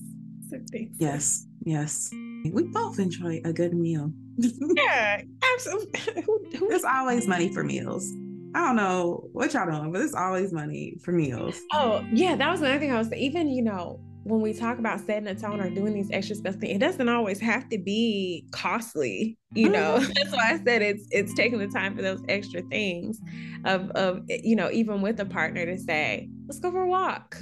[0.50, 0.60] So
[0.98, 2.10] yes, yes.
[2.12, 4.12] We both enjoy a good meal.
[4.38, 5.22] yeah,
[5.54, 6.26] absolutely.
[6.68, 8.12] There's always money for meals.
[8.54, 11.60] I don't know what y'all doing, but it's always money for meals.
[11.72, 15.00] Oh, yeah, that was another thing I was even, you know, when we talk about
[15.00, 18.46] setting a tone or doing these extra special things, it doesn't always have to be
[18.52, 19.98] costly, you know.
[20.00, 20.12] Mm-hmm.
[20.16, 23.20] That's why I said it's it's taking the time for those extra things
[23.66, 27.38] of of you know, even with a partner to say, let's go for a walk.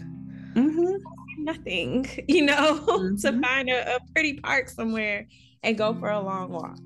[0.54, 1.44] Mm-hmm.
[1.44, 3.15] Nothing, you know, mm-hmm.
[3.15, 5.28] to find a, a pretty park somewhere
[5.63, 6.78] and go for a long walk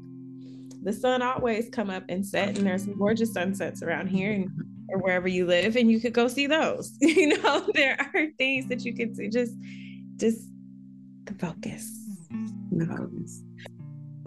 [0.83, 4.49] the sun always come up and set and there's some gorgeous sunsets around here and
[4.89, 8.67] or wherever you live and you could go see those you know there are things
[8.67, 9.53] that you could see just
[10.17, 10.39] just
[11.25, 11.89] the focus
[12.31, 12.77] mm-hmm.
[12.77, 13.43] the focus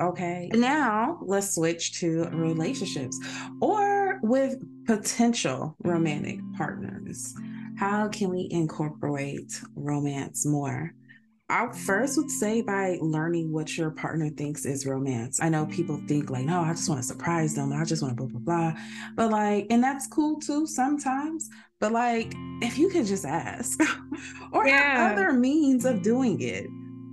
[0.00, 3.18] okay now let's switch to relationships
[3.60, 7.34] or with potential romantic partners
[7.76, 10.94] how can we incorporate romance more?
[11.48, 15.40] I first would say by learning what your partner thinks is romance.
[15.40, 17.72] I know people think like, no, I just want to surprise them.
[17.72, 18.80] I just want to blah, blah, blah.
[19.14, 21.50] But like, and that's cool too sometimes.
[21.80, 23.78] But like, if you could just ask
[24.52, 25.08] or yeah.
[25.08, 26.66] have other means of doing it.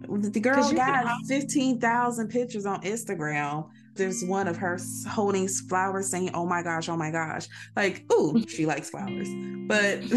[0.10, 3.68] The girl got 15,000 pictures on Instagram.
[3.96, 4.78] There's one of her
[5.10, 7.48] holding flowers saying, oh my gosh, oh my gosh.
[7.76, 9.28] Like, ooh, she likes flowers.
[9.68, 10.02] But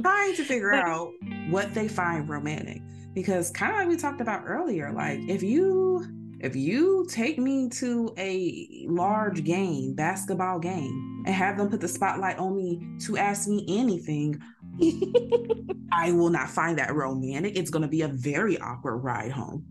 [0.00, 1.12] trying to figure out
[1.50, 2.80] what they find romantic
[3.14, 6.06] because kind of like we talked about earlier like if you
[6.40, 11.88] if you take me to a large game basketball game and have them put the
[11.88, 14.40] spotlight on me to ask me anything
[15.92, 19.64] i will not find that romantic it's going to be a very awkward ride home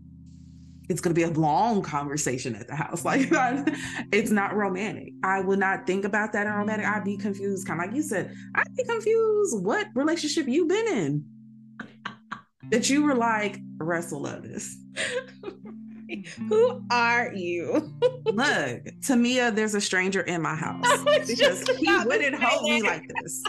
[0.88, 3.04] it's going to be a long conversation at the house.
[3.12, 3.28] Like,
[4.12, 5.12] it's not romantic.
[5.22, 6.86] I would not think about that in romantic.
[6.86, 8.34] I'd be confused, kind of like you said.
[8.54, 11.24] I'd be confused what relationship you've been in
[12.70, 14.76] that you were like, Ress'll love this.
[16.22, 16.48] Mm-hmm.
[16.48, 17.72] Who are you?
[18.26, 20.84] Look, Tamia, there's a stranger in my house
[21.26, 23.42] because he wouldn't hold me like this.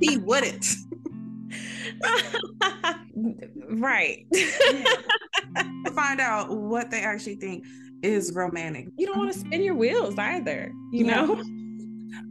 [0.00, 0.66] He wouldn't.
[3.70, 4.26] right.
[5.94, 7.64] Find out what they actually think
[8.02, 8.88] is romantic.
[8.96, 11.24] You don't want to spin your wheels either, you yeah.
[11.24, 11.42] know?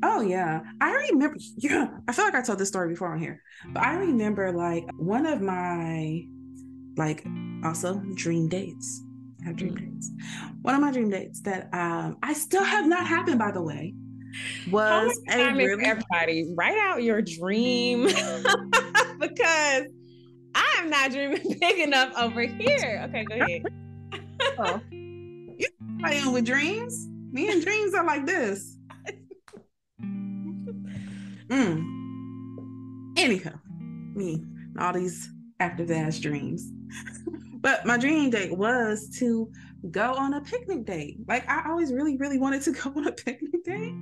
[0.03, 0.61] Oh yeah.
[0.81, 3.41] I remember yeah, I feel like I told this story before on here.
[3.69, 6.25] But I remember like one of my
[6.97, 7.25] like
[7.63, 9.01] also dream dates.
[9.43, 10.11] I have dream dates.
[10.61, 13.93] One of my dream dates that um I still have not happened by the way
[14.71, 18.03] was a really everybody write out your dream
[19.19, 19.83] because
[20.55, 23.05] I'm not dreaming big enough over here.
[23.09, 23.63] Okay, go ahead.
[24.59, 24.81] oh.
[24.91, 25.67] You
[25.99, 27.07] playing with dreams?
[27.31, 28.77] Me and dreams are like this.
[31.47, 31.83] mm.
[33.17, 33.59] Anyhow,
[34.15, 35.29] me and all these
[35.59, 36.71] active ass dreams.
[37.63, 39.49] But my dream date was to
[39.89, 41.17] go on a picnic date.
[41.27, 43.95] Like I always really, really wanted to go on a picnic date.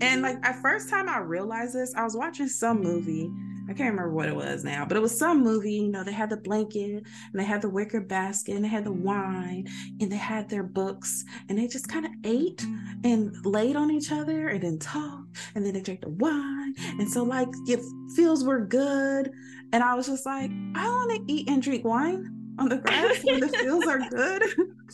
[0.00, 3.30] And like at first time I realized this, I was watching some movie
[3.68, 5.74] I can't remember what it was now, but it was some movie.
[5.74, 7.02] You know, they had the blanket
[7.32, 9.66] and they had the wicker basket and they had the wine
[10.00, 12.64] and they had their books and they just kind of ate
[13.02, 16.74] and laid on each other and then talked and then they drank the wine.
[17.00, 17.80] And so, like, it
[18.14, 19.32] feels were good.
[19.72, 23.18] And I was just like, I want to eat and drink wine on the grass
[23.24, 24.42] when the fields are good.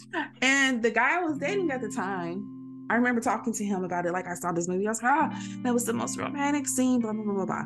[0.42, 4.06] and the guy I was dating at the time, I remember talking to him about
[4.06, 4.12] it.
[4.12, 7.00] Like I saw this movie, I was like, ah, that was the most romantic scene,
[7.00, 7.64] blah, blah, blah, blah, blah.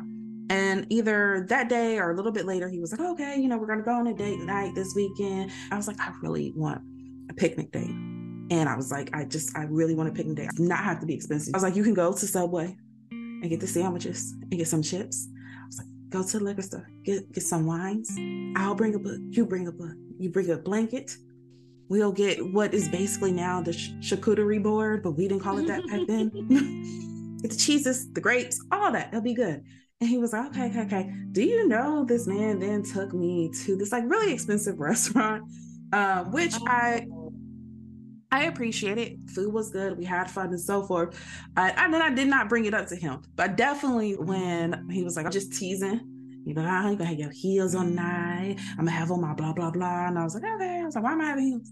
[0.49, 3.57] And either that day or a little bit later, he was like, okay, you know,
[3.57, 5.51] we're going to go on a date night this weekend.
[5.71, 6.81] I was like, I really want
[7.29, 7.89] a picnic date.
[8.49, 10.49] And I was like, I just, I really want a picnic date.
[10.57, 11.53] Not have to be expensive.
[11.53, 12.77] I was like, you can go to Subway
[13.11, 15.27] and get the sandwiches and get some chips.
[16.13, 18.11] I was like, go to the liquor store, get, get some wines.
[18.55, 19.19] I'll bring a book.
[19.29, 19.95] You bring a book.
[20.19, 21.11] You bring a blanket.
[21.89, 25.67] We'll get what is basically now the sh- charcuterie board, but we didn't call it
[25.67, 27.37] that back then.
[27.41, 29.09] get the cheeses, the grapes, all that.
[29.09, 29.63] It'll be good.
[29.99, 31.13] And he was like, okay, okay, okay.
[31.31, 35.43] Do you know this man then took me to this like really expensive restaurant,
[35.93, 37.07] uh, which I
[38.31, 39.17] I appreciate it.
[39.29, 39.97] Food was good.
[39.97, 41.17] We had fun and so forth.
[41.55, 45.03] I, and then I did not bring it up to him, but definitely when he
[45.03, 46.01] was like, I'm just teasing,
[46.45, 48.57] you know, ah, you gonna have your heels on night.
[48.71, 50.07] I'm gonna have on my blah blah blah.
[50.07, 50.81] And I was like, okay.
[50.81, 51.71] I was like, why am I having heels?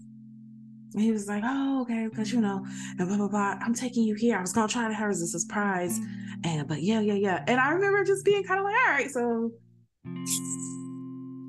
[0.94, 2.64] And he was like, oh, okay, because you know,
[2.98, 3.58] and blah blah blah.
[3.60, 4.38] I'm taking you here.
[4.38, 5.98] I was gonna try to have as a surprise.
[6.44, 7.44] And but yeah, yeah, yeah.
[7.46, 9.52] And I remember just being kind of like, all right, so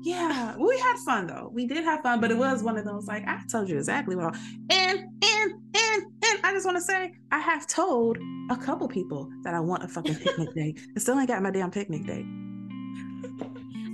[0.08, 1.50] yeah, we had fun though.
[1.52, 4.16] We did have fun, but it was one of those like I told you exactly
[4.16, 4.34] what.
[4.70, 8.16] And and and and I just want to say I have told
[8.50, 10.74] a couple people that I want a fucking picnic day.
[10.96, 12.24] I still ain't got my damn picnic day.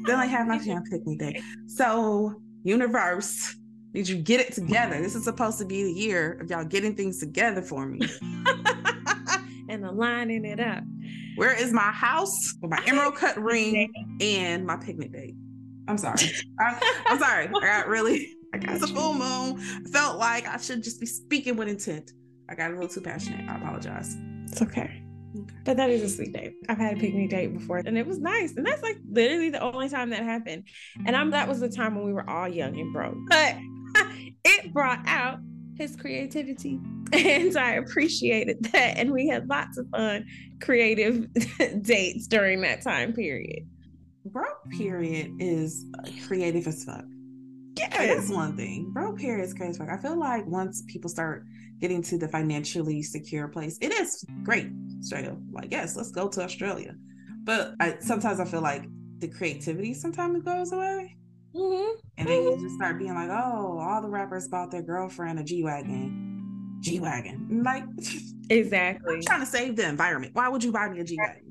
[0.05, 1.43] Still ain't have my damn picnic day.
[1.67, 3.57] So universe,
[3.93, 5.01] did you get it together?
[5.03, 8.09] This is supposed to be the year of y'all getting things together for me.
[9.69, 10.85] and aligning it up.
[11.35, 15.35] Where is my house with my emerald cut ring and my picnic date?
[15.89, 16.31] I'm sorry.
[16.61, 17.49] I, am sorry.
[17.49, 19.61] I got really, I got a full moon.
[19.61, 22.13] I felt like I should just be speaking with intent.
[22.49, 23.49] I got a little too passionate.
[23.49, 24.17] I apologize.
[24.45, 24.83] It's okay.
[24.83, 25.01] okay.
[25.65, 26.55] But that is a sweet date.
[26.69, 28.57] I've had a picnic date before and it was nice.
[28.57, 30.65] And that's like literally the only time that happened.
[31.07, 33.17] And I'm that was the time when we were all young and broke.
[33.29, 33.57] But
[34.45, 35.39] it brought out
[35.77, 36.79] his creativity
[37.13, 38.99] and I appreciated that.
[38.99, 40.27] And we had lots of fun
[40.61, 41.27] creative
[41.83, 43.67] dates during that time period.
[44.27, 45.85] Broke period is
[46.27, 47.05] creative as fuck.
[47.77, 48.91] Yeah, that's one thing.
[48.93, 49.89] Broke period is crazy as fuck.
[49.91, 51.45] I feel like once people start
[51.81, 54.69] getting to the financially secure place, it is great.
[55.01, 56.95] Straight up, like yes, let's go to Australia.
[57.43, 58.85] But I, sometimes I feel like
[59.19, 61.17] the creativity sometimes goes away.
[61.55, 62.01] Mm-hmm.
[62.17, 65.45] And then you just start being like, oh, all the rappers bought their girlfriend a
[65.45, 66.79] G Wagon.
[66.81, 67.63] G Wagon.
[67.63, 67.85] Like,
[68.51, 69.15] exactly.
[69.15, 70.35] I'm trying to save the environment.
[70.35, 71.44] Why would you buy me a G Wagon?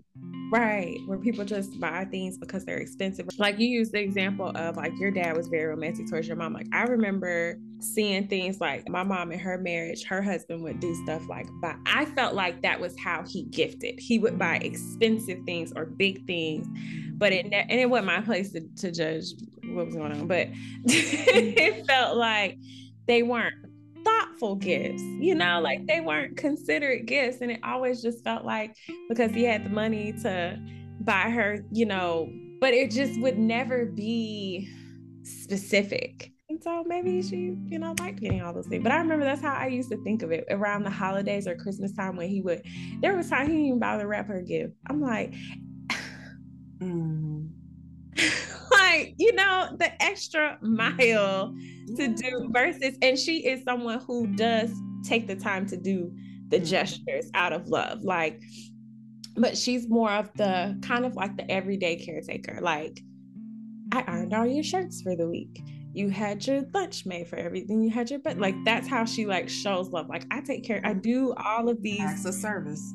[0.54, 1.00] Right.
[1.08, 3.28] Where people just buy things because they're expensive.
[3.40, 6.54] Like you used the example of like your dad was very romantic towards your mom.
[6.54, 10.94] Like I remember seeing things like my mom in her marriage, her husband would do
[11.06, 11.76] stuff like buy.
[11.88, 14.00] I felt like that was how he gifted.
[14.00, 16.68] He would buy expensive things or big things,
[17.14, 19.34] but it and it wasn't my place to, to judge
[19.66, 20.28] what was going on.
[20.28, 20.50] But
[20.86, 22.60] it felt like
[23.08, 23.56] they weren't
[24.04, 27.42] thoughtful gifts, you know, like they weren't considerate gifts.
[27.42, 28.76] And it always just felt like
[29.10, 30.60] because he had the money to
[31.02, 34.70] buy her, you know, but it just would never be
[35.24, 36.32] specific.
[36.50, 38.84] And so maybe she, you know, liked getting all those things.
[38.84, 41.56] But I remember that's how I used to think of it around the holidays or
[41.56, 42.62] Christmas time when he would,
[43.02, 44.74] there was time he didn't even bother to wrap her gift.
[44.88, 45.34] I'm like,
[46.80, 47.50] mm.
[48.72, 51.54] like, you know, the extra mile
[51.98, 54.72] to do versus and she is someone who does
[55.04, 56.12] take the time to do
[56.50, 56.66] the mm-hmm.
[56.66, 58.42] gestures out of love like
[59.36, 63.02] but she's more of the kind of like the everyday caretaker like
[63.92, 65.62] i ironed all your shirts for the week.
[65.96, 67.84] You had your lunch made for everything.
[67.84, 70.82] You had your but like that's how she like shows love like i take care
[70.84, 72.94] i do all of these acts of service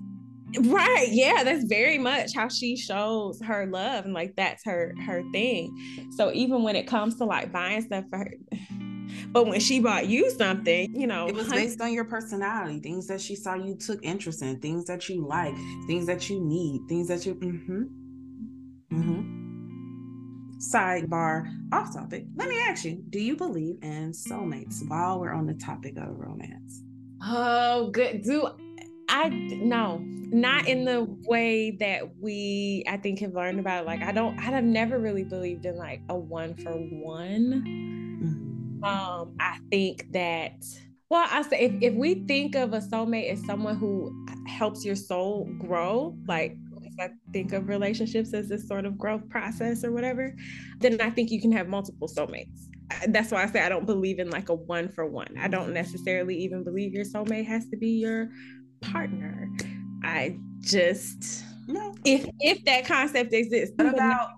[0.61, 5.23] right yeah that's very much how she shows her love and like that's her her
[5.31, 5.77] thing
[6.17, 8.35] so even when it comes to like buying stuff for her
[9.33, 13.07] but when she bought you something, you know, it was based on your personality, things
[13.07, 15.55] that she saw you took interest in, things that you like,
[15.87, 17.35] things that you need, things that you.
[17.35, 17.83] Mm-hmm.
[18.93, 19.35] Mm-hmm.
[20.59, 22.27] Sidebar, off topic.
[22.37, 24.87] Let me ask you: Do you believe in soulmates?
[24.89, 26.83] While we're on the topic of romance.
[27.23, 28.23] Oh, good.
[28.23, 28.49] Do
[29.09, 33.87] I no, not in the way that we I think have learned about.
[33.87, 37.65] Like I don't, I have never really believed in like a one for one.
[38.23, 38.49] Mm-hmm
[38.83, 40.65] um, I think that
[41.11, 44.95] well, I say if, if we think of a soulmate as someone who helps your
[44.95, 49.93] soul grow, like if I think of relationships as this sort of growth process or
[49.93, 50.35] whatever,
[50.81, 52.67] then I think you can have multiple soulmates.
[53.09, 55.35] That's why I say I don't believe in like a one for one.
[55.39, 58.29] I don't necessarily even believe your soulmate has to be your
[58.81, 59.51] partner.
[60.03, 61.95] I just no.
[62.05, 63.75] If if that concept exists.
[63.77, 64.31] What about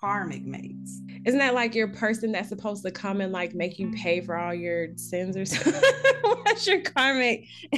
[0.00, 1.00] karmic mates?
[1.24, 4.36] Isn't that like your person that's supposed to come and like make you pay for
[4.36, 5.82] all your sins or something?
[6.22, 7.46] What's your karmic?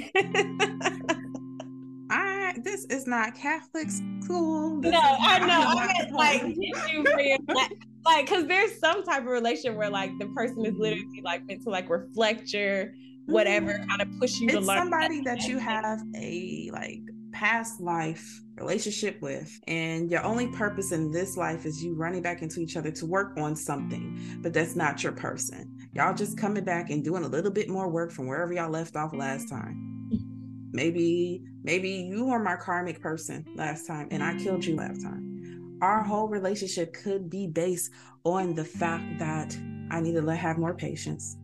[2.11, 4.81] I this is not Catholic school.
[4.81, 5.65] This no, I know.
[5.67, 7.37] I mean, like, you
[8.05, 11.63] like, because there's some type of relation where like the person is literally like meant
[11.65, 12.93] to like reflect your
[13.29, 13.89] whatever, mm-hmm.
[13.89, 14.79] kind of push you it's to learn.
[14.79, 17.03] Somebody that you have a like
[17.33, 22.43] past life relationship with and your only purpose in this life is you running back
[22.43, 26.65] into each other to work on something but that's not your person y'all just coming
[26.65, 30.11] back and doing a little bit more work from wherever y'all left off last time
[30.73, 35.79] maybe maybe you were my karmic person last time and i killed you last time
[35.81, 37.93] our whole relationship could be based
[38.25, 39.57] on the fact that
[39.93, 41.37] i need to have more patience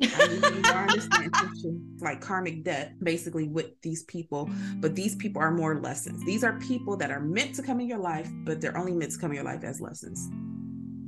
[0.00, 1.30] understand
[2.00, 5.18] like karmic debt basically with these people but these mm.
[5.18, 6.24] people are more lessons.
[6.24, 9.12] These are people that are meant to come in your life but they're only meant
[9.12, 10.28] to come in your life as lessons.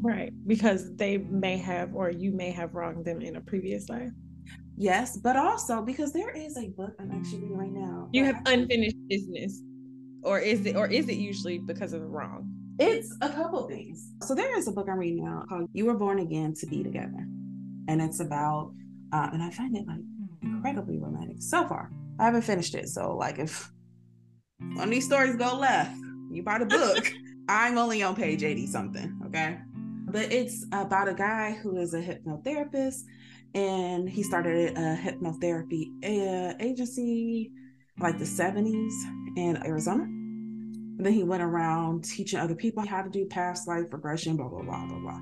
[0.03, 4.11] Right because they may have or you may have wronged them in a previous life.
[4.77, 8.41] Yes but also because there is a book i'm actually reading right now you have
[8.47, 9.63] unfinished business
[10.23, 12.51] or is it or is it usually because of the wrong?
[12.79, 14.15] It's a couple things.
[14.23, 16.83] So there is a book i'm reading now called you were born again to be
[16.83, 17.27] together
[17.91, 18.73] and it's about
[19.13, 19.99] uh, and I find it like
[20.43, 21.91] incredibly romantic so far.
[22.21, 23.71] I haven't finished it, so like if
[24.75, 25.97] one of these stories go left,
[26.31, 27.13] you buy the book.
[27.49, 29.59] I'm only on page 80 something, okay?
[30.07, 33.01] But it's about a guy who is a hypnotherapist
[33.55, 37.51] and he started a hypnotherapy uh, agency
[37.99, 38.93] like the 70s
[39.37, 40.05] in Arizona.
[40.05, 44.49] And then he went around teaching other people how to do past life regression, blah,
[44.49, 45.21] blah, blah, blah, blah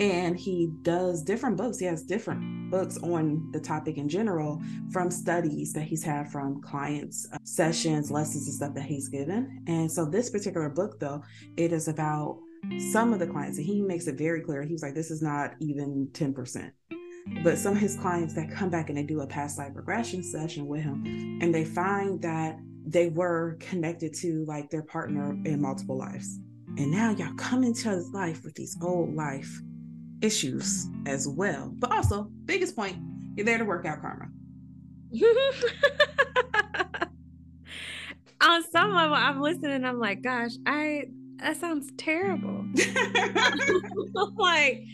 [0.00, 1.78] and he does different books.
[1.78, 6.60] He has different books on the topic in general from studies that he's had from
[6.62, 9.62] clients uh, sessions lessons and stuff that he's given.
[9.66, 11.22] And so this particular book though
[11.56, 12.40] it is about
[12.92, 14.62] some of the clients and he makes it very clear.
[14.62, 16.72] He's like this is not even 10%
[17.44, 20.22] but some of his clients that come back and they do a past life regression
[20.24, 21.04] session with him
[21.40, 26.38] and they find that they were connected to like their partner in multiple lives.
[26.78, 29.60] And now y'all come into his life with these old life
[30.22, 31.72] issues as well.
[31.76, 32.96] But also, biggest point,
[33.36, 34.28] you're there to work out karma.
[38.40, 41.04] On some them I'm listening, I'm like, gosh, I
[41.38, 42.64] that sounds terrible.
[44.36, 44.84] like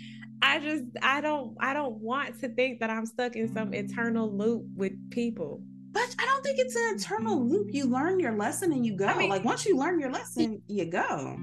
[0.43, 4.31] I just I don't I don't want to think that I'm stuck in some eternal
[4.37, 5.63] loop with people.
[5.93, 7.69] But I don't think it's an eternal loop.
[7.73, 9.07] You learn your lesson and you go.
[9.07, 11.37] I mean, like once you learn your lesson, you go.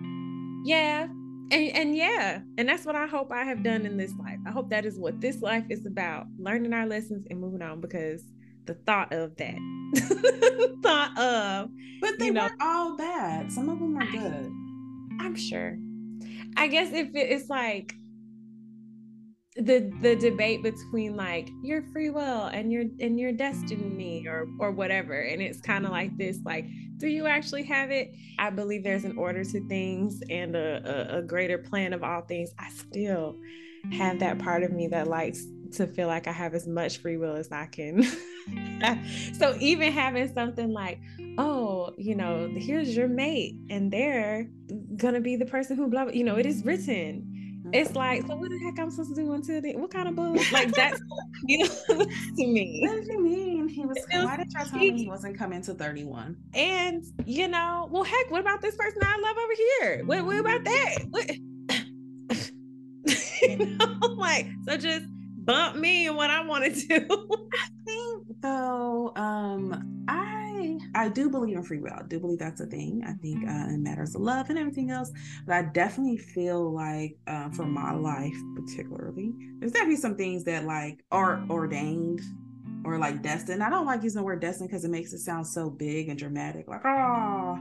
[0.64, 1.08] Yeah.
[1.52, 4.40] And and yeah, and that's what I hope I have done in this life.
[4.48, 7.82] I hope that is what this life is about, learning our lessons and moving on
[7.82, 8.24] because
[8.66, 9.56] the thought of that.
[10.84, 11.70] thought of
[12.02, 13.52] But they you know, weren't all bad.
[13.52, 14.52] Some of them are good.
[15.20, 15.78] I'm sure.
[16.58, 17.94] I guess if it's like
[19.56, 24.72] the the debate between like your free will and your and your destiny or or
[24.72, 26.66] whatever and it's kind of like this like
[26.98, 28.14] do you actually have it?
[28.40, 32.22] I believe there's an order to things and a, a, a greater plan of all
[32.22, 32.52] things.
[32.60, 33.38] I still
[33.92, 37.18] have that part of me that likes to feel like i have as much free
[37.18, 38.04] will as i can.
[39.40, 41.00] So even having something like
[41.40, 44.48] oh you know here's your mate and they're
[44.98, 48.36] gonna be the person who blah, blah you know it is written it's like, so
[48.36, 49.80] what the heck I'm supposed to do until then?
[49.80, 50.36] What kind of bull?
[50.52, 51.02] Like that's
[51.48, 51.66] you know,
[51.98, 52.86] to me.
[52.88, 53.68] What do you mean?
[53.68, 56.38] He was why did y'all tell me he wasn't coming to 31?
[56.54, 60.06] And you know, well heck, what about this person I love over here?
[60.06, 60.98] What, what about that?
[61.10, 61.30] What
[63.42, 65.06] you know, like so just
[65.46, 67.08] bump me and what I want to do.
[67.54, 70.45] I think though, um, I
[70.94, 71.94] I do believe in free will.
[71.94, 73.04] I do believe that's a thing.
[73.06, 75.12] I think uh, in matters of love and everything else.
[75.46, 80.66] But I definitely feel like uh, for my life, particularly, there's definitely some things that
[80.66, 82.22] like are ordained
[82.86, 83.64] or like destined.
[83.64, 86.18] I don't like using the word destined because it makes it sound so big and
[86.18, 86.68] dramatic.
[86.68, 87.58] Like, oh,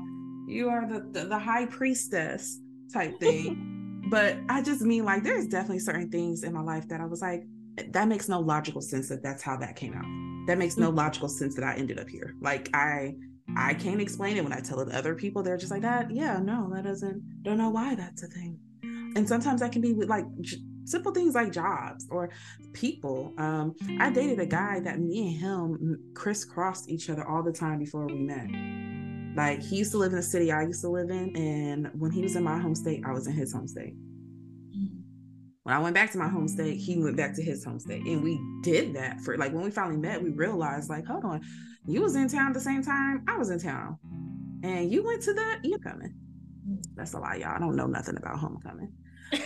[0.47, 2.61] you are the, the, the high priestess
[2.93, 4.07] type thing.
[4.11, 7.23] but I just mean like there's definitely certain things in my life that I was
[7.23, 7.45] like,
[7.89, 10.99] that makes no logical sense that that's how that came out that makes no mm-hmm.
[10.99, 12.35] logical sense that I ended up here.
[12.41, 13.15] Like I
[13.57, 15.43] I can't explain it when I tell it to other people.
[15.43, 16.11] They're just like that.
[16.11, 17.43] Yeah, no, that doesn't.
[17.43, 18.59] Don't know why that's a thing.
[19.17, 22.31] And sometimes that can be with like j- simple things like jobs or
[22.73, 23.33] people.
[23.39, 27.79] Um, I dated a guy that me and him crisscrossed each other all the time
[27.79, 28.49] before we met.
[29.37, 32.11] Like he used to live in the city I used to live in, and when
[32.11, 33.95] he was in my home state, I was in his home state.
[35.65, 38.05] When I went back to my home state, he went back to his home state.
[38.05, 41.41] And we did that for like when we finally met, we realized, like, hold on,
[41.87, 43.99] you was in town at the same time I was in town.
[44.63, 46.15] And you went to the you coming.
[46.95, 47.57] That's a lie, y'all.
[47.57, 48.93] I don't know nothing about homecoming.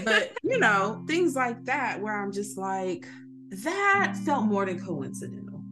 [0.04, 3.06] But you know, things like that where I'm just like,
[3.50, 5.62] that felt more than coincidental.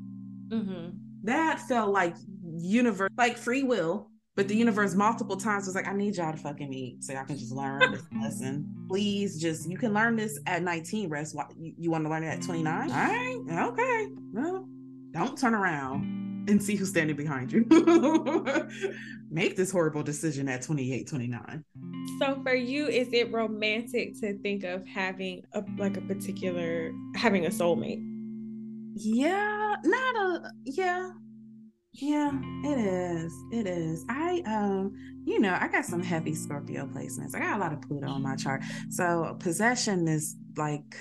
[0.49, 0.91] Mm-hmm.
[1.25, 2.15] That felt like
[2.57, 6.39] universe, like free will but the universe multiple times was like, I need y'all to
[6.39, 8.73] fucking meet so y'all can just learn this lesson.
[8.87, 11.35] Please, just you can learn this at 19, Ress.
[11.59, 12.91] You, you want to learn it at 29?
[12.91, 14.09] All right, okay.
[14.35, 14.69] Well,
[15.13, 17.65] don't turn around and see who's standing behind you.
[19.31, 21.65] Make this horrible decision at 28, 29.
[22.19, 27.47] So for you, is it romantic to think of having a like a particular having
[27.47, 28.03] a soulmate?
[28.95, 31.11] Yeah, not a yeah,
[31.99, 32.31] yeah,
[32.63, 33.33] it is.
[33.53, 34.05] It is.
[34.09, 34.95] I um,
[35.25, 37.35] you know, I got some heavy Scorpio placements.
[37.35, 38.63] I got a lot of Pluto on my chart.
[38.91, 40.97] So possession is like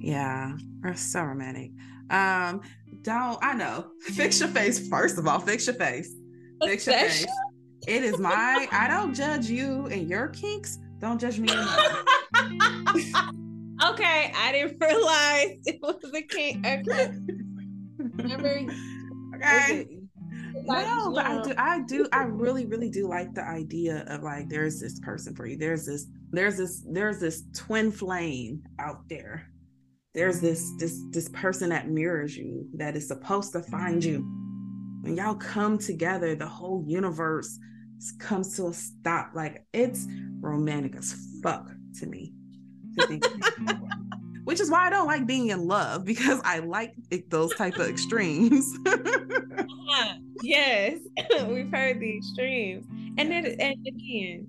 [0.00, 1.70] yeah, or so romantic.
[2.10, 2.62] Um,
[3.02, 3.90] don't I know.
[4.00, 5.38] Fix your face, first of all.
[5.38, 6.12] Fix your face.
[6.62, 7.26] Fix your face.
[7.86, 10.78] It is my I don't judge you and your kinks.
[10.98, 11.48] Don't judge me.
[11.50, 11.58] okay,
[14.34, 16.66] I didn't realize it was a kink.
[16.66, 17.12] Okay.
[17.98, 18.66] Remember
[19.44, 19.98] okay.
[20.54, 24.48] no, but I do, I do, I really, really do like the idea of like
[24.48, 25.56] there's this person for you.
[25.56, 29.48] There's this, there's this, there's this twin flame out there.
[30.14, 34.20] There's this, this, this person that mirrors you that is supposed to find you.
[35.02, 37.58] When y'all come together, the whole universe
[38.18, 39.32] comes to a stop.
[39.34, 40.06] Like it's
[40.40, 41.70] romantic as fuck
[42.00, 42.32] to me.
[42.98, 43.06] To
[44.44, 46.94] which is why I don't like being in love because I like
[47.28, 48.72] those type of extremes.
[48.86, 50.14] uh-huh.
[50.42, 50.98] Yes,
[51.46, 52.84] we've heard the extremes,
[53.16, 54.46] and then and again,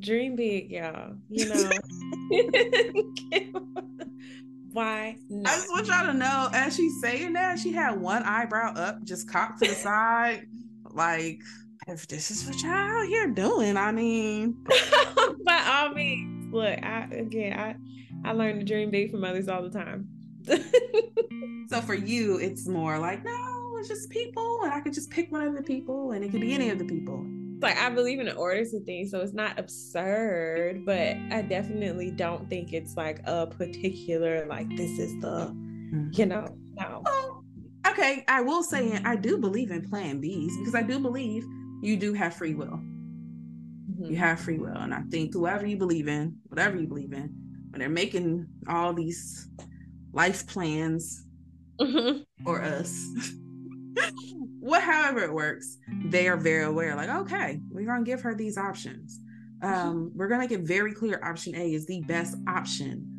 [0.00, 1.14] dream big, y'all.
[1.28, 1.70] You know.
[4.72, 5.52] why not?
[5.52, 9.04] I just want y'all to know, as she's saying that, she had one eyebrow up,
[9.04, 10.46] just cocked to the side,
[10.90, 11.40] like
[11.86, 14.56] if this is what y'all out here doing, I mean,
[15.44, 17.76] by all means, look, I again, I
[18.26, 20.08] I learn to dream big from others all the time.
[21.68, 25.30] so for you, it's more like, no, it's just people, and I could just pick
[25.30, 27.24] one of the people, and it could be any of the people.
[27.60, 32.10] Like I believe in the orders of things, so it's not absurd, but I definitely
[32.10, 36.08] don't think it's like a particular like this is the, mm-hmm.
[36.12, 37.02] you know, no.
[37.88, 41.46] okay, I will say I do believe in Plan Bs because I do believe
[41.80, 42.80] you do have free will.
[43.90, 44.04] Mm-hmm.
[44.06, 44.76] You have free will.
[44.76, 47.45] And I think whoever you believe in, whatever you believe in,
[47.76, 49.50] when they're making all these
[50.14, 51.26] life plans
[51.78, 52.22] mm-hmm.
[52.42, 53.06] for us,
[54.60, 58.56] what however it works, they are very aware, like, okay, we're gonna give her these
[58.56, 59.20] options.
[59.62, 59.74] Mm-hmm.
[59.74, 63.12] Um, we're gonna make it very clear option A is the best option.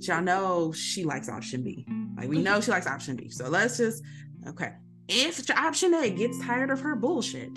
[0.00, 1.86] Y'all know she likes option B.
[2.16, 3.30] Like we know she likes option B.
[3.30, 4.02] So let's just
[4.48, 4.72] okay.
[5.06, 7.56] If option A gets tired of her bullshit,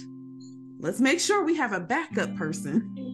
[0.77, 3.08] let's make sure we have a backup person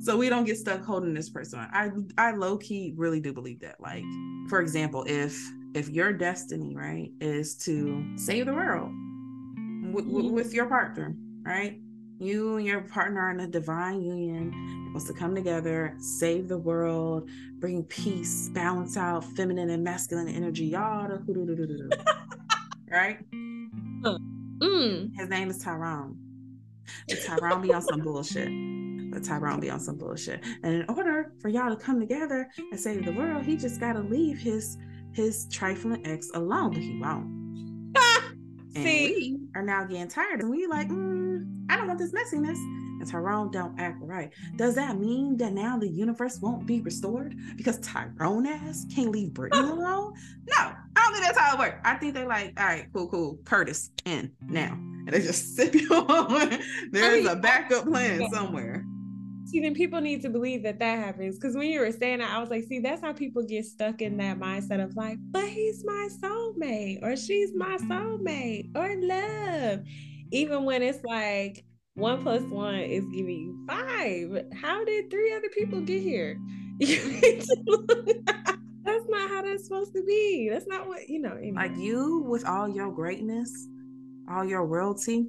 [0.00, 3.80] so we don't get stuck holding this person i i low-key really do believe that
[3.80, 4.04] like
[4.48, 5.38] for example if
[5.74, 8.90] if your destiny right is to save the world
[9.92, 10.34] w- w- mm-hmm.
[10.34, 11.80] with your partner right
[12.18, 14.52] you and your partner are in a divine union
[14.88, 17.28] supposed to come together save the world
[17.58, 21.06] bring peace balance out feminine and masculine energy y'all
[22.90, 25.16] right mm.
[25.16, 26.18] his name is tyrone
[27.26, 28.48] Tyrone be on some bullshit.
[29.10, 30.44] But Tyrone be on some bullshit.
[30.62, 34.00] And in order for y'all to come together and save the world, he just gotta
[34.00, 34.78] leave his
[35.12, 37.26] his trifling ex alone, but he won't.
[38.76, 39.14] and See?
[39.14, 42.58] we are now getting tired, and we like, mm, I don't want this messiness.
[43.00, 44.30] And Tyrone don't act right.
[44.56, 49.32] Does that mean that now the universe won't be restored because Tyrone ass can't leave
[49.32, 50.12] Brittany alone?
[50.46, 51.80] No, I don't think that's how it works.
[51.82, 53.38] I think they like, all right, cool, cool.
[53.44, 56.58] Curtis in now and they just sip you on.
[56.90, 58.84] There's a backup plan somewhere.
[59.50, 61.36] See, then people need to believe that that happens.
[61.38, 64.00] Because when you were saying that, I was like, see, that's how people get stuck
[64.00, 69.80] in that mindset of like, but he's my soulmate, or she's my soulmate, or love.
[70.30, 74.46] Even when it's like one plus one is giving you five.
[74.54, 76.38] How did three other people get here?
[76.80, 77.48] that's
[79.08, 80.48] not how that's supposed to be.
[80.48, 81.32] That's not what, you know.
[81.32, 81.56] Anyway.
[81.56, 83.50] Like you with all your greatness
[84.30, 85.26] all your royalty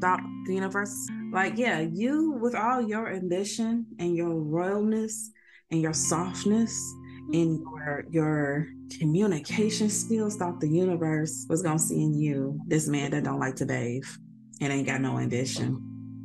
[0.00, 1.08] throughout the universe.
[1.32, 5.28] Like, yeah, you with all your ambition and your royalness
[5.70, 6.78] and your softness
[7.32, 8.68] and your your
[8.98, 13.56] communication skills thought the universe was gonna see in you this man that don't like
[13.56, 14.04] to bathe
[14.60, 15.80] and ain't got no ambition.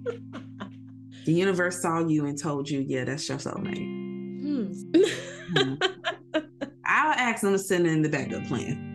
[1.26, 3.97] the universe saw you and told you, yeah, that's your soulmate.
[4.41, 4.74] Hmm.
[5.55, 5.74] hmm.
[6.86, 8.88] I'll ask them to send in the backup plan.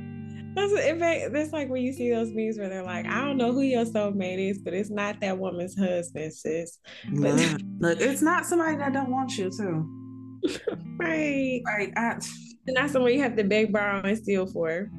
[0.55, 1.33] That's it.
[1.33, 3.85] That's like when you see those memes where they're like, "I don't know who your
[3.85, 6.79] soulmate is, but it's not that woman's husband, sis."
[7.13, 7.57] But yeah.
[7.81, 10.81] look, it's not somebody that don't want you to.
[10.99, 11.63] right.
[11.67, 11.93] Right.
[11.97, 12.19] I...
[12.67, 14.91] And not someone you have to beg, borrow, and steal for.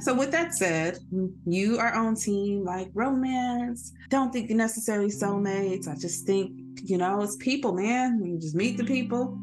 [0.00, 0.98] So with that said,
[1.46, 3.92] you are on team like romance.
[4.08, 5.86] Don't think necessarily soulmates.
[5.86, 8.22] I just think, you know, it's people, man.
[8.24, 9.38] You just meet the people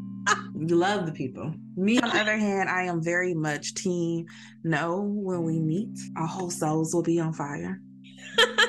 [0.55, 1.53] love the people.
[1.75, 4.25] Me, on the other hand, I am very much team.
[4.63, 7.81] No, when we meet, our whole souls will be on fire.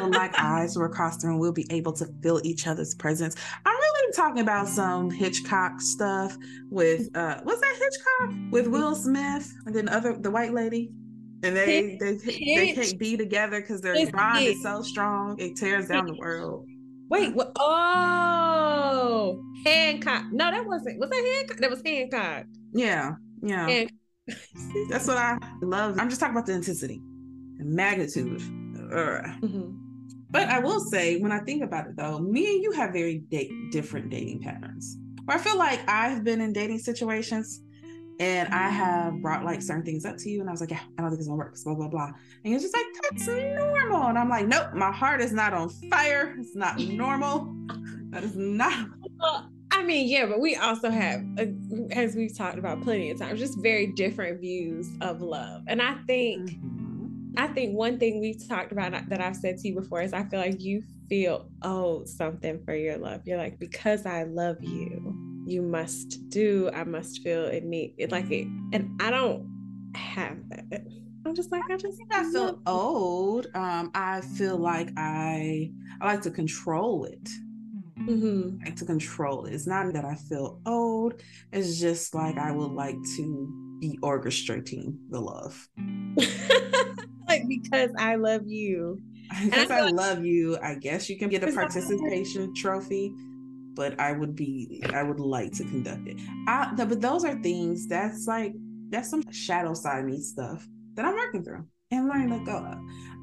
[0.00, 3.36] like eyes cross the room, we'll be able to feel each other's presence.
[3.64, 6.36] I'm really talking about some Hitchcock stuff
[6.70, 10.92] with uh what's that Hitchcock with Will Smith and then other the white lady.
[11.44, 15.88] And they they they can't be together because their bond is so strong it tears
[15.88, 16.66] down the world.
[17.12, 17.52] Wait, what?
[17.58, 20.32] Oh, Hancock.
[20.32, 20.98] No, that wasn't.
[20.98, 21.58] Was that Hancock?
[21.58, 22.46] That was Hancock.
[22.72, 23.68] Yeah, yeah.
[23.68, 23.92] And-
[24.88, 25.98] That's what I love.
[25.98, 27.02] I'm just talking about the intensity,
[27.58, 28.40] the magnitude.
[28.40, 29.76] Mm-hmm.
[30.30, 33.18] But I will say, when I think about it, though, me and you have very
[33.18, 34.96] date different dating patterns.
[35.26, 37.60] Where I feel like I've been in dating situations
[38.22, 40.80] and I have brought like certain things up to you, and I was like, yeah,
[40.96, 42.06] I don't think it's gonna work, blah blah blah.
[42.44, 45.68] And you're just like, that's normal, and I'm like, nope, my heart is not on
[45.90, 46.36] fire.
[46.38, 47.52] It's not normal.
[48.10, 48.88] That is not.
[49.18, 51.44] Well, I mean, yeah, but we also have, uh,
[51.92, 55.94] as we've talked about plenty of times, just very different views of love, and I
[56.06, 56.50] think.
[56.50, 56.88] Mm-hmm.
[57.34, 60.24] I think one thing we've talked about that I've said to you before is I
[60.24, 63.22] feel like you feel oh something for your love.
[63.24, 66.70] You're like because I love you, you must do.
[66.74, 69.46] I must feel it need it like it, and I don't
[69.94, 70.86] have that.
[71.24, 73.46] I'm just like I just I feel old.
[73.54, 77.28] Um, I feel like I I like to control it.
[78.00, 78.62] Mm-hmm.
[78.62, 79.54] I like to control it.
[79.54, 81.22] It's not that I feel old.
[81.52, 85.68] It's just like I would like to be orchestrating the love.
[87.28, 89.00] like because I love you.
[89.44, 93.14] Because I, I love you, I guess you can get a participation trophy
[93.74, 96.18] but I would be I would like to conduct it.
[96.46, 98.54] I, but those are things that's like
[98.90, 102.78] that's some shadow side me stuff that I'm working through and learning to go of.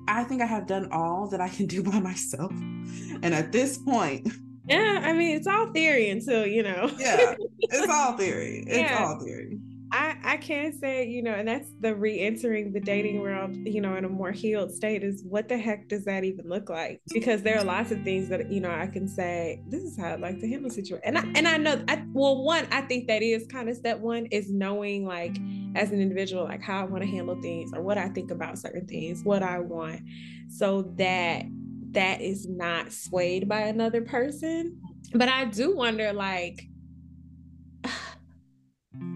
[0.08, 3.78] I think I have done all that I can do by myself, and at this
[3.78, 4.28] point.
[4.68, 6.92] Yeah, I mean it's all theory until you know.
[6.98, 8.64] yeah, it's all theory.
[8.68, 9.04] It's yeah.
[9.04, 9.59] all theory.
[9.92, 13.96] I, I can say, you know, and that's the re-entering the dating world, you know,
[13.96, 17.02] in a more healed state is what the heck does that even look like?
[17.12, 20.14] Because there are lots of things that, you know, I can say, this is how
[20.14, 21.02] I'd like to handle situation.
[21.04, 24.00] And I and I know I well, one, I think that is kind of step
[24.00, 25.38] one is knowing like
[25.76, 28.60] as an individual, like how I want to handle things or what I think about
[28.60, 30.02] certain things, what I want.
[30.50, 31.46] So that
[31.92, 34.80] that is not swayed by another person.
[35.14, 36.69] But I do wonder like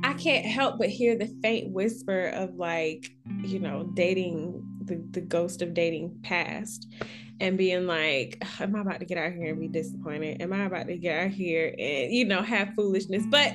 [0.03, 3.09] I can't help but hear the faint whisper of like,
[3.41, 6.93] you know, dating the, the ghost of dating past
[7.39, 10.41] and being like, am I about to get out here and be disappointed?
[10.41, 13.23] Am I about to get out here and, you know, have foolishness?
[13.29, 13.53] But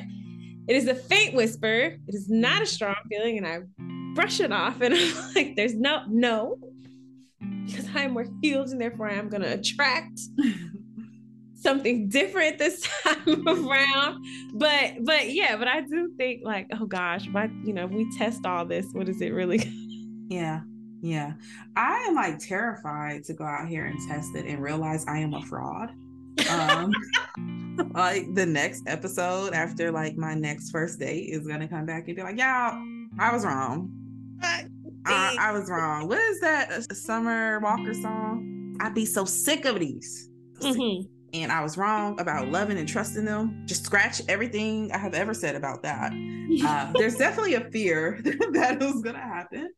[0.66, 1.96] it is a faint whisper.
[2.06, 3.38] It is not a strong feeling.
[3.38, 3.60] And I
[4.14, 6.58] brush it off and I'm like, there's no, no,
[7.66, 10.20] because I'm more healed and therefore I'm going to attract
[11.60, 14.24] something different this time around.
[14.54, 18.46] But but yeah, but I do think like, oh gosh, but you know, we test
[18.46, 19.72] all this, what is it really?
[20.30, 20.60] Yeah.
[21.00, 21.32] Yeah.
[21.74, 25.32] I am like terrified to go out here and test it and realize I am
[25.32, 25.88] a fraud.
[26.50, 26.92] Um
[27.94, 32.14] like the next episode after like my next first date is gonna come back and
[32.14, 32.78] be like, y'all,
[33.18, 33.90] I was wrong.
[34.42, 36.06] I, I was wrong.
[36.08, 38.76] What is that Summer Walker song?
[38.80, 40.28] I'd be so sick of these.
[40.60, 43.62] Mm-hmm and I was wrong about loving and trusting them.
[43.66, 46.12] Just scratch everything I have ever said about that.
[46.64, 49.68] Uh, there's definitely a fear that was gonna happen.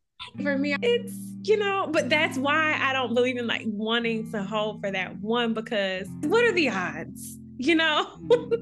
[0.41, 4.41] For me, it's you know, but that's why I don't believe in like wanting to
[4.41, 7.37] hold for that one because what are the odds?
[7.65, 8.17] You know?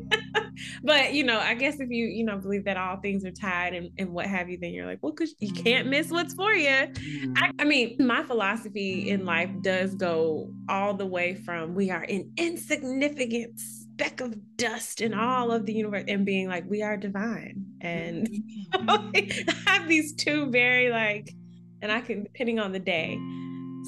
[0.84, 3.74] But you know i guess if you you know believe that all things are tied
[3.74, 6.54] and, and what have you then you're like well because you can't miss what's for
[6.54, 7.34] you I, mm-hmm.
[7.60, 12.32] I mean my philosophy in life does go all the way from we are an
[12.38, 17.66] insignificant speck of dust in all of the universe and being like we are divine.
[17.82, 18.28] And
[18.74, 19.50] mm-hmm.
[19.68, 21.34] i have these two very like
[21.82, 23.18] and i can depending on the day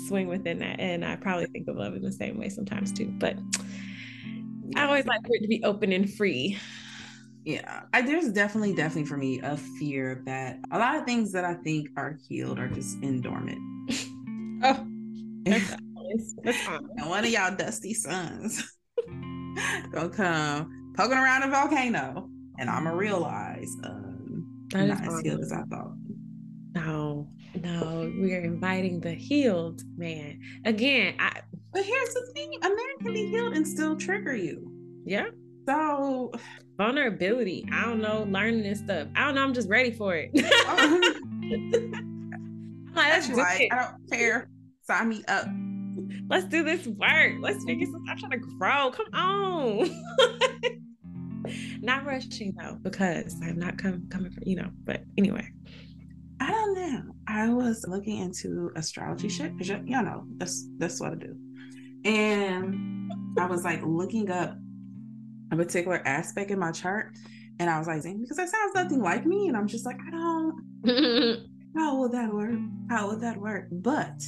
[0.08, 0.80] swing within that.
[0.80, 3.14] And i probably think of love in the same way sometimes too.
[3.20, 3.38] But
[4.76, 6.58] I always like for it to be open and free.
[7.44, 11.44] Yeah, I, there's definitely, definitely for me a fear that a lot of things that
[11.44, 13.60] I think are healed are just in dormant.
[14.64, 14.88] oh,
[15.44, 15.76] that's
[16.44, 18.78] that's and one of y'all dusty sons
[19.92, 25.42] gonna come poking around a volcano, and I'm gonna realize um, I'm not as healed
[25.42, 25.94] as I thought.
[26.76, 31.16] No, no, we are inviting the healed man again.
[31.20, 31.42] I
[31.74, 34.72] but here's the thing a man can be healed and still trigger you.
[35.06, 35.28] Yeah.
[35.68, 36.32] So
[36.78, 37.68] vulnerability.
[37.72, 39.08] I don't know, learning this stuff.
[39.16, 39.44] I don't know.
[39.44, 40.32] I'm just ready for it.
[40.34, 40.50] Let's
[42.96, 43.70] like, that's right.
[43.72, 44.50] I don't care.
[44.84, 45.46] Sign me up.
[46.30, 47.34] Let's do this work.
[47.40, 48.04] Let's figure some.
[48.10, 48.90] I'm trying to grow.
[48.92, 49.90] Come on.
[51.82, 54.72] not rushing though, because I'm not com- coming from you know.
[54.84, 55.48] But anyway.
[56.40, 57.04] I don't know.
[57.28, 61.38] I was looking into astrology shit because you know that's that's what I do.
[62.04, 64.56] And I was like looking up
[65.52, 67.14] a particular aspect in my chart.
[67.60, 69.48] And I was like, because that sounds nothing like me.
[69.48, 70.56] And I'm just like, I don't,
[71.76, 72.60] how would that work?
[72.90, 73.68] How would that work?
[73.72, 74.24] But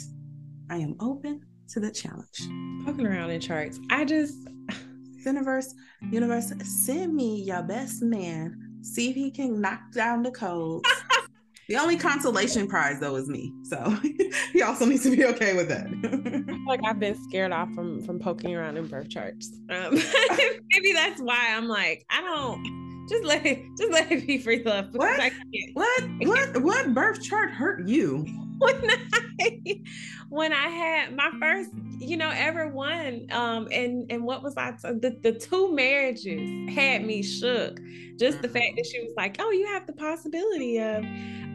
[0.69, 2.47] I am open to the challenge.
[2.85, 3.79] Poking around in charts.
[3.89, 4.35] I just,
[5.25, 5.73] universe,
[6.11, 8.59] universe, send me your best man.
[8.81, 10.87] See if he can knock down the codes.
[11.69, 13.53] The only consolation prize though is me.
[13.63, 13.97] So
[14.53, 15.87] he also needs to be okay with that.
[16.67, 19.51] like I've been scared off from from poking around in birth charts.
[19.69, 19.95] Um,
[20.71, 24.63] maybe that's why I'm like, I don't just let it just let it be free
[24.63, 24.87] love.
[24.93, 25.31] What?
[25.73, 28.25] What what what birth chart hurt you?
[28.59, 29.81] When I
[30.29, 34.71] when I had my first, you know, ever one, um, and and what was I?
[34.71, 37.79] T- the the two marriages had me shook.
[38.17, 41.03] Just the fact that she was like, "Oh, you have the possibility of."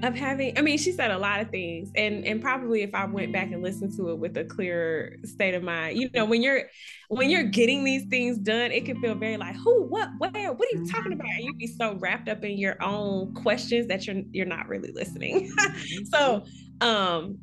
[0.03, 3.05] of having i mean she said a lot of things and and probably if i
[3.05, 6.41] went back and listened to it with a clearer state of mind you know when
[6.41, 6.63] you're
[7.09, 10.69] when you're getting these things done it can feel very like who what where what
[10.73, 14.07] are you talking about and you'd be so wrapped up in your own questions that
[14.07, 15.53] you're you're not really listening
[16.05, 16.45] so
[16.81, 17.39] um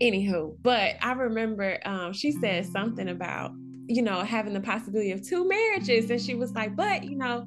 [0.00, 3.52] anywho but i remember um she said something about
[3.86, 7.46] you know having the possibility of two marriages and she was like but you know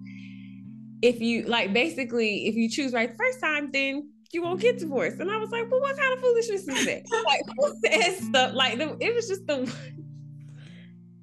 [1.04, 4.80] if you like basically if you choose right the first time, then you won't get
[4.80, 5.20] divorced.
[5.20, 7.04] And I was like, well, what kind of foolishness is that?
[7.26, 9.72] like who says stuff like the, it was just the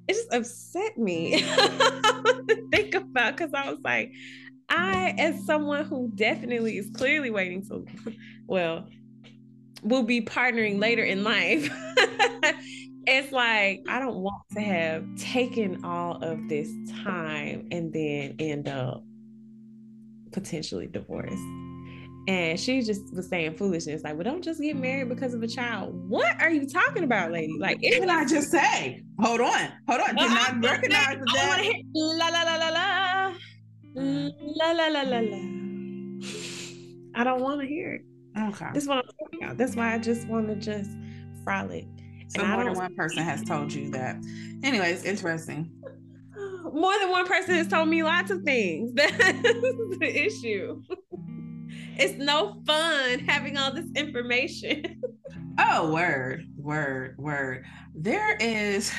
[0.07, 4.13] it just upset me to think about because I was like,
[4.69, 7.87] I, as someone who definitely is clearly waiting to,
[8.47, 8.87] well,
[9.83, 11.71] will be partnering later in life.
[13.07, 16.71] it's like I don't want to have taken all of this
[17.05, 19.03] time and then end up
[20.33, 21.43] potentially divorced.
[22.29, 25.49] And she just was saying foolishness, like, well, don't just get married because of a
[25.49, 25.95] child.
[26.09, 27.57] What are you talking about, lady?
[27.59, 29.03] Like, what did I just say?
[29.19, 30.15] Hold on, hold on.
[30.15, 31.83] Did not recognize that.
[31.95, 33.35] La la la la la.
[33.97, 34.33] Mm.
[34.57, 35.61] La la la la la.
[37.15, 38.03] I don't want to hear it.
[38.49, 38.71] Okay.
[38.73, 39.59] This is what I'm talking about.
[39.59, 40.91] That's why I just want to just
[41.45, 41.87] frolic.
[42.29, 44.17] So and more than one person has told you that.
[44.63, 45.71] Anyways, interesting.
[46.73, 48.93] More than one person has told me lots of things.
[48.95, 50.83] That's the issue.
[51.97, 55.03] It's no fun having all this information.
[55.59, 57.65] oh, word, word, word.
[57.95, 58.93] There is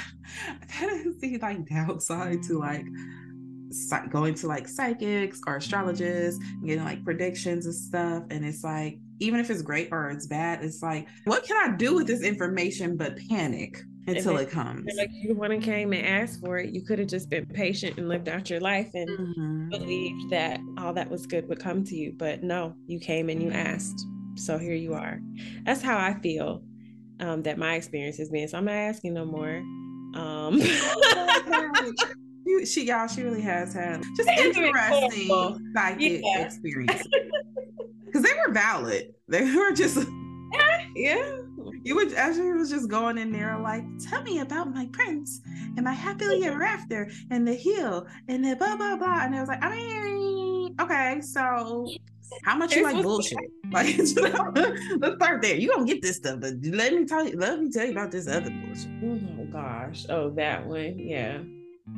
[0.80, 2.86] that is the like downside to like
[4.10, 9.00] going to like psychics or astrologists and getting like predictions and stuff and it's like
[9.22, 12.24] even if it's great or it's bad it's like what can i do with this
[12.24, 14.86] information but panic until it comes?
[14.98, 18.10] like you who came and asked for it you could have just been patient and
[18.10, 19.70] lived out your life and mm-hmm.
[19.70, 23.42] believed that all that was good would come to you but no you came and
[23.42, 24.06] you asked.
[24.36, 25.20] So here you are.
[25.66, 26.64] That's how i feel
[27.20, 29.62] um, that my experience has been so i'm not asking no more.
[30.16, 30.62] Um
[32.66, 35.30] she y'all, she really has had just interesting
[35.76, 36.46] psychic yeah.
[36.46, 37.04] experience
[38.12, 39.14] because they were valid.
[39.28, 40.08] They were just
[40.54, 40.86] yeah.
[40.96, 41.38] yeah.
[41.84, 45.84] You would actually was just going in there like, tell me about my prince and
[45.84, 49.24] my happily ever after and the hill and the blah blah blah.
[49.24, 51.88] And I was like, I mean, okay, so
[52.44, 53.38] how much you like bullshit?
[53.72, 55.56] Like, let's start there.
[55.56, 58.12] You gonna get this stuff, but let me tell you, let me tell you about
[58.12, 58.92] this other bullshit.
[59.02, 61.40] Oh gosh, oh that one, yeah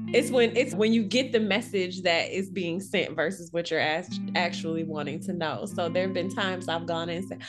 [0.07, 3.99] it's when it's when you get the message that is being sent versus what you're
[4.35, 5.65] actually wanting to know.
[5.65, 7.41] So there have been times i've gone in and said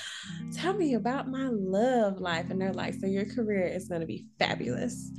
[0.52, 4.06] tell me about my love life and they're like so your career is going to
[4.06, 5.10] be fabulous.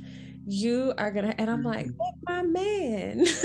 [0.46, 3.26] You are gonna and i'm like oh, my man?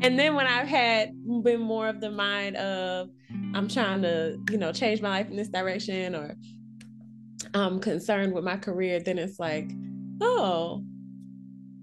[0.00, 1.10] And then when i've had
[1.42, 3.10] been more of the mind of
[3.54, 6.36] i'm trying to you know change my life in this direction or
[7.54, 9.70] i'm concerned with my career then it's like
[10.20, 10.84] oh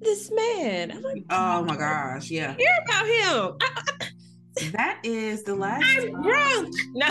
[0.06, 0.92] this man.
[0.92, 2.56] I'm like, oh my gosh, yeah.
[2.56, 4.72] Hear about him.
[4.72, 5.84] that is the last.
[5.86, 6.74] I'm time, broke.
[6.94, 7.08] No.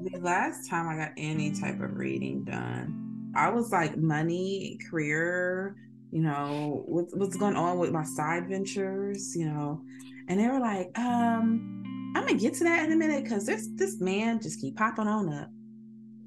[0.00, 5.76] the last time I got any type of reading done, I was like money, career,
[6.10, 9.82] you know, what's what's going on with my side ventures, you know,
[10.28, 11.78] and they were like, um.
[12.14, 15.08] I'm gonna get to that in a minute because this this man just keep popping
[15.08, 15.48] on up.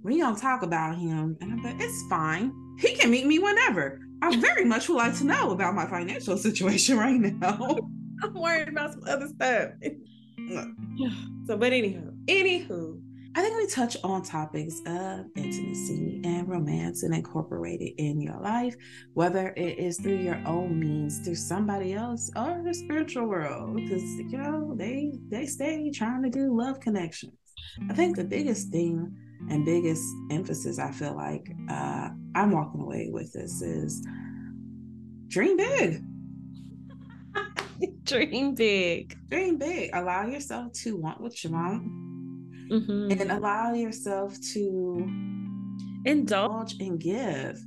[0.01, 2.51] We don't talk about him, and I'm like, it's fine.
[2.79, 4.04] He can meet me whenever.
[4.26, 7.78] I very much would like to know about my financial situation right now.
[8.23, 9.71] I'm worried about some other stuff.
[11.45, 12.99] so, but anywho, anywho,
[13.36, 18.39] I think we touch on topics of intimacy and romance and incorporate it in your
[18.39, 18.76] life,
[19.13, 24.03] whether it is through your own means, through somebody else, or the spiritual world, because
[24.03, 27.34] you know they they stay trying to do love connections.
[27.89, 29.15] I think the biggest thing
[29.49, 34.05] and biggest emphasis I feel like uh, I'm walking away with this is
[35.27, 36.01] dream big.
[38.03, 39.17] dream big.
[39.29, 39.91] Dream big.
[39.93, 41.83] Allow yourself to want what you want
[42.71, 43.11] mm-hmm.
[43.11, 45.07] and allow yourself to
[46.05, 47.59] indulge and give.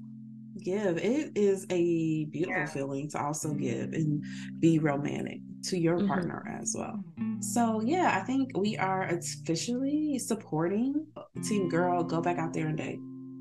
[0.64, 0.98] Give.
[0.98, 2.66] It is a beautiful yeah.
[2.66, 4.24] feeling to also give and
[4.58, 6.08] be romantic to your mm-hmm.
[6.08, 7.02] partner as well.
[7.40, 11.06] So yeah, I think we are officially supporting
[11.44, 12.02] Team Girl.
[12.02, 12.98] Go back out there and date.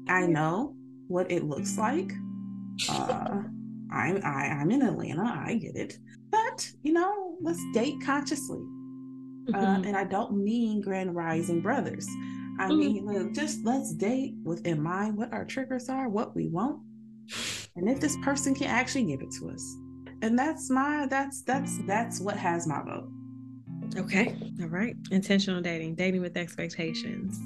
[0.08, 0.76] I know
[1.08, 2.12] what it looks like.
[2.90, 3.44] Uh,
[3.92, 5.24] I'm I, I'm in Atlanta.
[5.24, 5.98] I get it,
[6.30, 8.60] but you know, let's date consciously.
[8.60, 9.84] Uh, mm-hmm.
[9.84, 12.08] Uh, and I don't mean Grand Rising Brothers.
[12.60, 12.80] I mm-hmm.
[12.80, 16.82] mean, look, just let's date with in mind what our triggers are, what we want,
[17.76, 19.78] and if this person can actually give it to us
[20.22, 23.10] and that's my that's that's that's what has my vote
[23.98, 27.40] okay all right intentional dating dating with expectations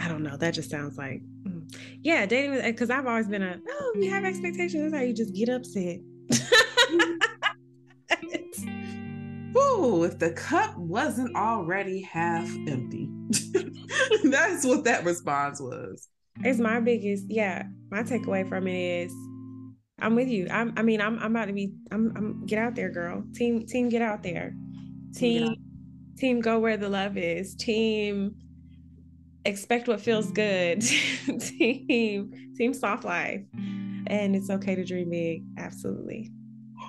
[0.00, 1.62] i don't know that just sounds like mm.
[2.02, 5.14] yeah dating with because i've always been a oh you have expectations that's how you
[5.14, 6.00] just get upset
[9.56, 13.08] Ooh, if the cup wasn't already half empty.
[14.24, 16.08] That's what that response was.
[16.44, 17.64] It's my biggest, yeah.
[17.90, 19.12] My takeaway from it is
[19.98, 20.46] I'm with you.
[20.50, 21.72] I'm, I mean, I'm, I'm about to be.
[21.90, 22.46] I'm, I'm.
[22.46, 23.24] Get out there, girl.
[23.34, 24.54] Team, team, get out there.
[25.14, 25.56] Team,
[26.18, 27.54] team, go where the love is.
[27.54, 28.34] Team,
[29.46, 30.80] expect what feels good.
[31.40, 35.44] team, team, soft life, and it's okay to dream big.
[35.56, 36.30] Absolutely.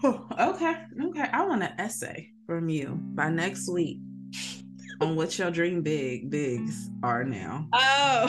[0.03, 1.29] okay, okay.
[1.31, 3.99] I want an essay from you by next week
[4.99, 7.67] on what your dream big bigs are now.
[7.73, 8.27] Oh,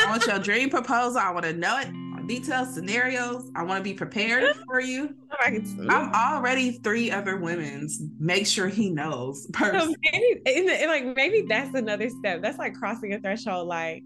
[0.00, 1.18] I want your dream proposal.
[1.18, 1.88] I want to know it
[2.28, 3.50] detailed scenarios.
[3.56, 5.14] I want to be prepared for you.
[5.40, 8.00] I'm already three other women's.
[8.20, 9.46] Make sure he knows.
[9.58, 12.42] So maybe, and like maybe that's another step.
[12.42, 13.66] That's like crossing a threshold.
[13.68, 14.02] Like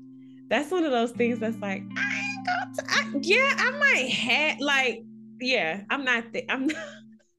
[0.48, 2.84] that's one of those things that's like I ain't got to.
[2.88, 5.02] I, yeah, I might have like
[5.40, 5.82] yeah.
[5.90, 6.32] I'm not.
[6.32, 6.66] Th- I'm.
[6.66, 6.76] Not,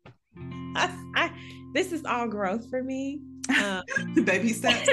[0.76, 1.32] I, I,
[1.74, 3.22] this is all growth for me.
[3.62, 3.84] Um,
[4.24, 4.90] baby steps.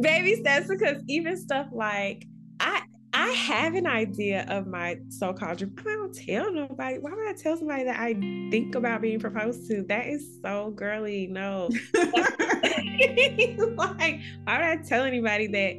[0.00, 2.24] baby steps because even stuff like
[3.12, 5.74] I have an idea of my so-called dream.
[5.80, 6.98] I don't tell nobody.
[6.98, 8.14] Why would I tell somebody that I
[8.50, 9.82] think about being proposed to?
[9.84, 11.26] That is so girly.
[11.26, 11.70] No.
[13.76, 15.76] like, why would I tell anybody that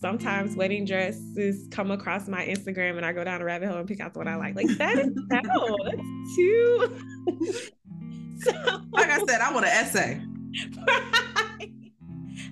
[0.00, 3.88] sometimes wedding dresses come across my Instagram and I go down a rabbit hole and
[3.88, 4.54] pick out the one I like?
[4.54, 6.98] Like that is no, that's too.
[8.40, 8.52] so,
[8.92, 10.22] like I said, I want an essay.
[10.86, 11.72] Right.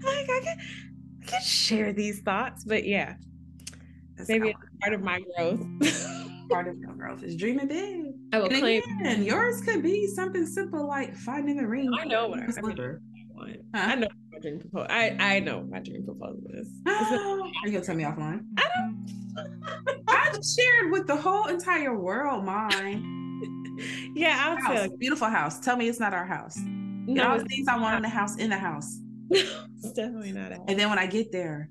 [0.02, 0.58] Like I can,
[1.22, 3.14] I can share these thoughts, but yeah,
[4.28, 5.60] maybe it's part of my growth.
[6.50, 8.12] part of your growth is dreaming big.
[8.32, 8.82] I will and claim.
[9.00, 11.90] Again, yours could be something simple like finding a ring.
[11.98, 12.98] I know what I, I, mean,
[13.74, 13.80] huh?
[13.80, 14.86] I know my dream proposal.
[14.90, 16.68] I I know my dream proposal is.
[16.86, 18.44] Are you gonna tell me offline?
[18.58, 20.04] I don't.
[20.08, 23.16] I just shared with the whole entire world mine.
[24.14, 24.96] Yeah, I'll house, tell you.
[24.98, 25.58] Beautiful house.
[25.60, 26.58] Tell me it's not our house.
[26.58, 28.98] No, all the things I want in the house in the house.
[29.30, 30.52] it's definitely not.
[30.68, 31.70] And then when I get there,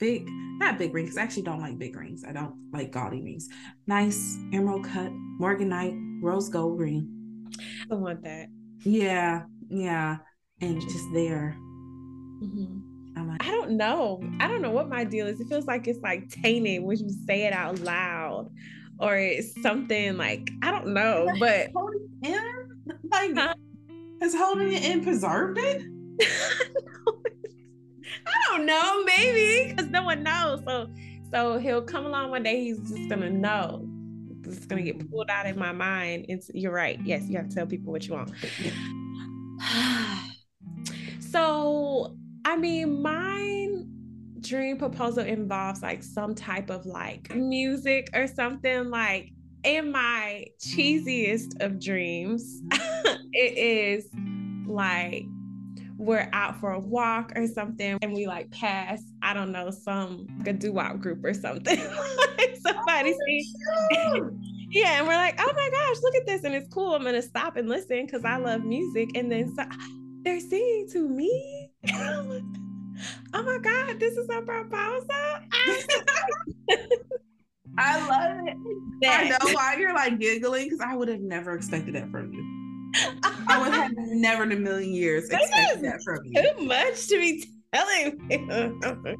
[0.00, 0.26] big,
[0.58, 1.16] not big rings.
[1.16, 2.24] I actually don't like big rings.
[2.26, 3.48] I don't like gaudy rings.
[3.86, 7.46] Nice emerald cut, morganite, rose gold ring.
[7.90, 8.48] I want that.
[8.82, 10.16] Yeah, yeah,
[10.60, 11.54] and just there.
[12.42, 13.28] Mm-hmm.
[13.28, 14.22] Like, I don't know.
[14.40, 15.40] I don't know what my deal is.
[15.40, 18.50] It feels like it's like tainted when you say it out loud,
[18.98, 21.28] or it's something like I don't know.
[21.38, 21.68] But
[22.22, 22.38] in
[23.10, 23.36] like,
[24.22, 25.82] has holding it in preserved it?
[28.26, 30.62] I don't know, maybe because no one knows.
[30.66, 30.88] So,
[31.30, 32.60] so he'll come along one day.
[32.64, 33.88] He's just gonna know.
[34.44, 36.26] It's gonna get pulled out of my mind.
[36.28, 37.00] It's you're right.
[37.04, 38.32] Yes, you have to tell people what you want.
[41.20, 43.90] so, I mean, mine
[44.40, 49.32] dream proposal involves like some type of like music or something like
[49.64, 52.62] in my cheesiest of dreams
[53.32, 54.08] it is
[54.66, 55.26] like
[56.00, 60.26] we're out for a walk or something and we like pass, I don't know, some
[60.38, 61.78] like a doo-wop group or something.
[62.38, 63.14] like somebody
[63.94, 64.30] oh,
[64.70, 66.44] Yeah, and we're like, oh my gosh, look at this.
[66.44, 66.94] And it's cool.
[66.94, 69.10] I'm gonna stop and listen because I love music.
[69.14, 69.64] And then so,
[70.24, 71.70] they're singing to me.
[71.92, 72.40] oh
[73.34, 75.06] my God, this is a proposal.
[77.76, 78.56] I love it.
[79.02, 79.24] That.
[79.24, 82.59] I know why you're like giggling because I would have never expected that from you.
[83.48, 86.42] I would have never in a million years expected that from you.
[86.42, 89.16] Too much to be telling me.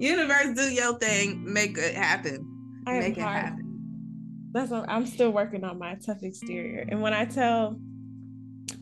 [0.00, 1.42] Universe, do your thing.
[1.52, 2.44] Make it happen.
[2.86, 3.36] I Make it hard.
[3.44, 3.64] happen.
[4.52, 6.84] That's what I'm still working on my tough exterior.
[6.88, 7.78] And when I tell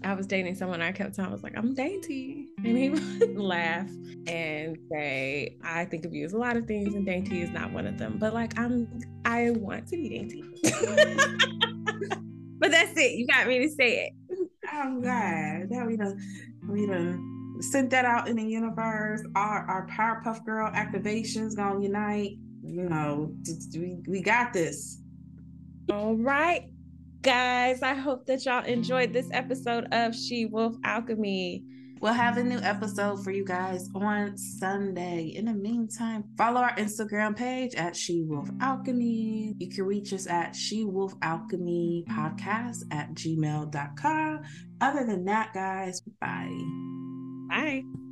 [0.04, 2.46] I was dating someone, I kept telling I was like, I'm dainty.
[2.58, 2.88] And he
[3.20, 3.88] would laugh
[4.26, 7.72] and say, I think of you as a lot of things, and dainty is not
[7.72, 8.16] one of them.
[8.18, 8.88] But like I'm
[9.24, 10.44] I want to be dainty.
[12.58, 13.12] But that's it.
[13.12, 14.12] You got me to say it.
[14.72, 15.70] Oh God.
[15.70, 16.18] Now we done
[16.68, 19.22] we done sent that out in the universe.
[19.34, 22.38] Our our Powerpuff Girl activations gonna unite.
[22.62, 23.32] You know,
[23.74, 25.00] we, we got this.
[25.90, 26.68] All right,
[27.22, 27.82] guys.
[27.82, 31.62] I hope that y'all enjoyed this episode of She Wolf Alchemy.
[32.00, 35.32] We'll have a new episode for you guys on Sunday.
[35.34, 39.54] In the meantime, follow our Instagram page at She Wolf Alchemy.
[39.58, 44.42] You can reach us at She Wolf Alchemy Podcast at gmail.com.
[44.80, 46.60] Other than that, guys, bye.
[47.48, 48.05] Bye.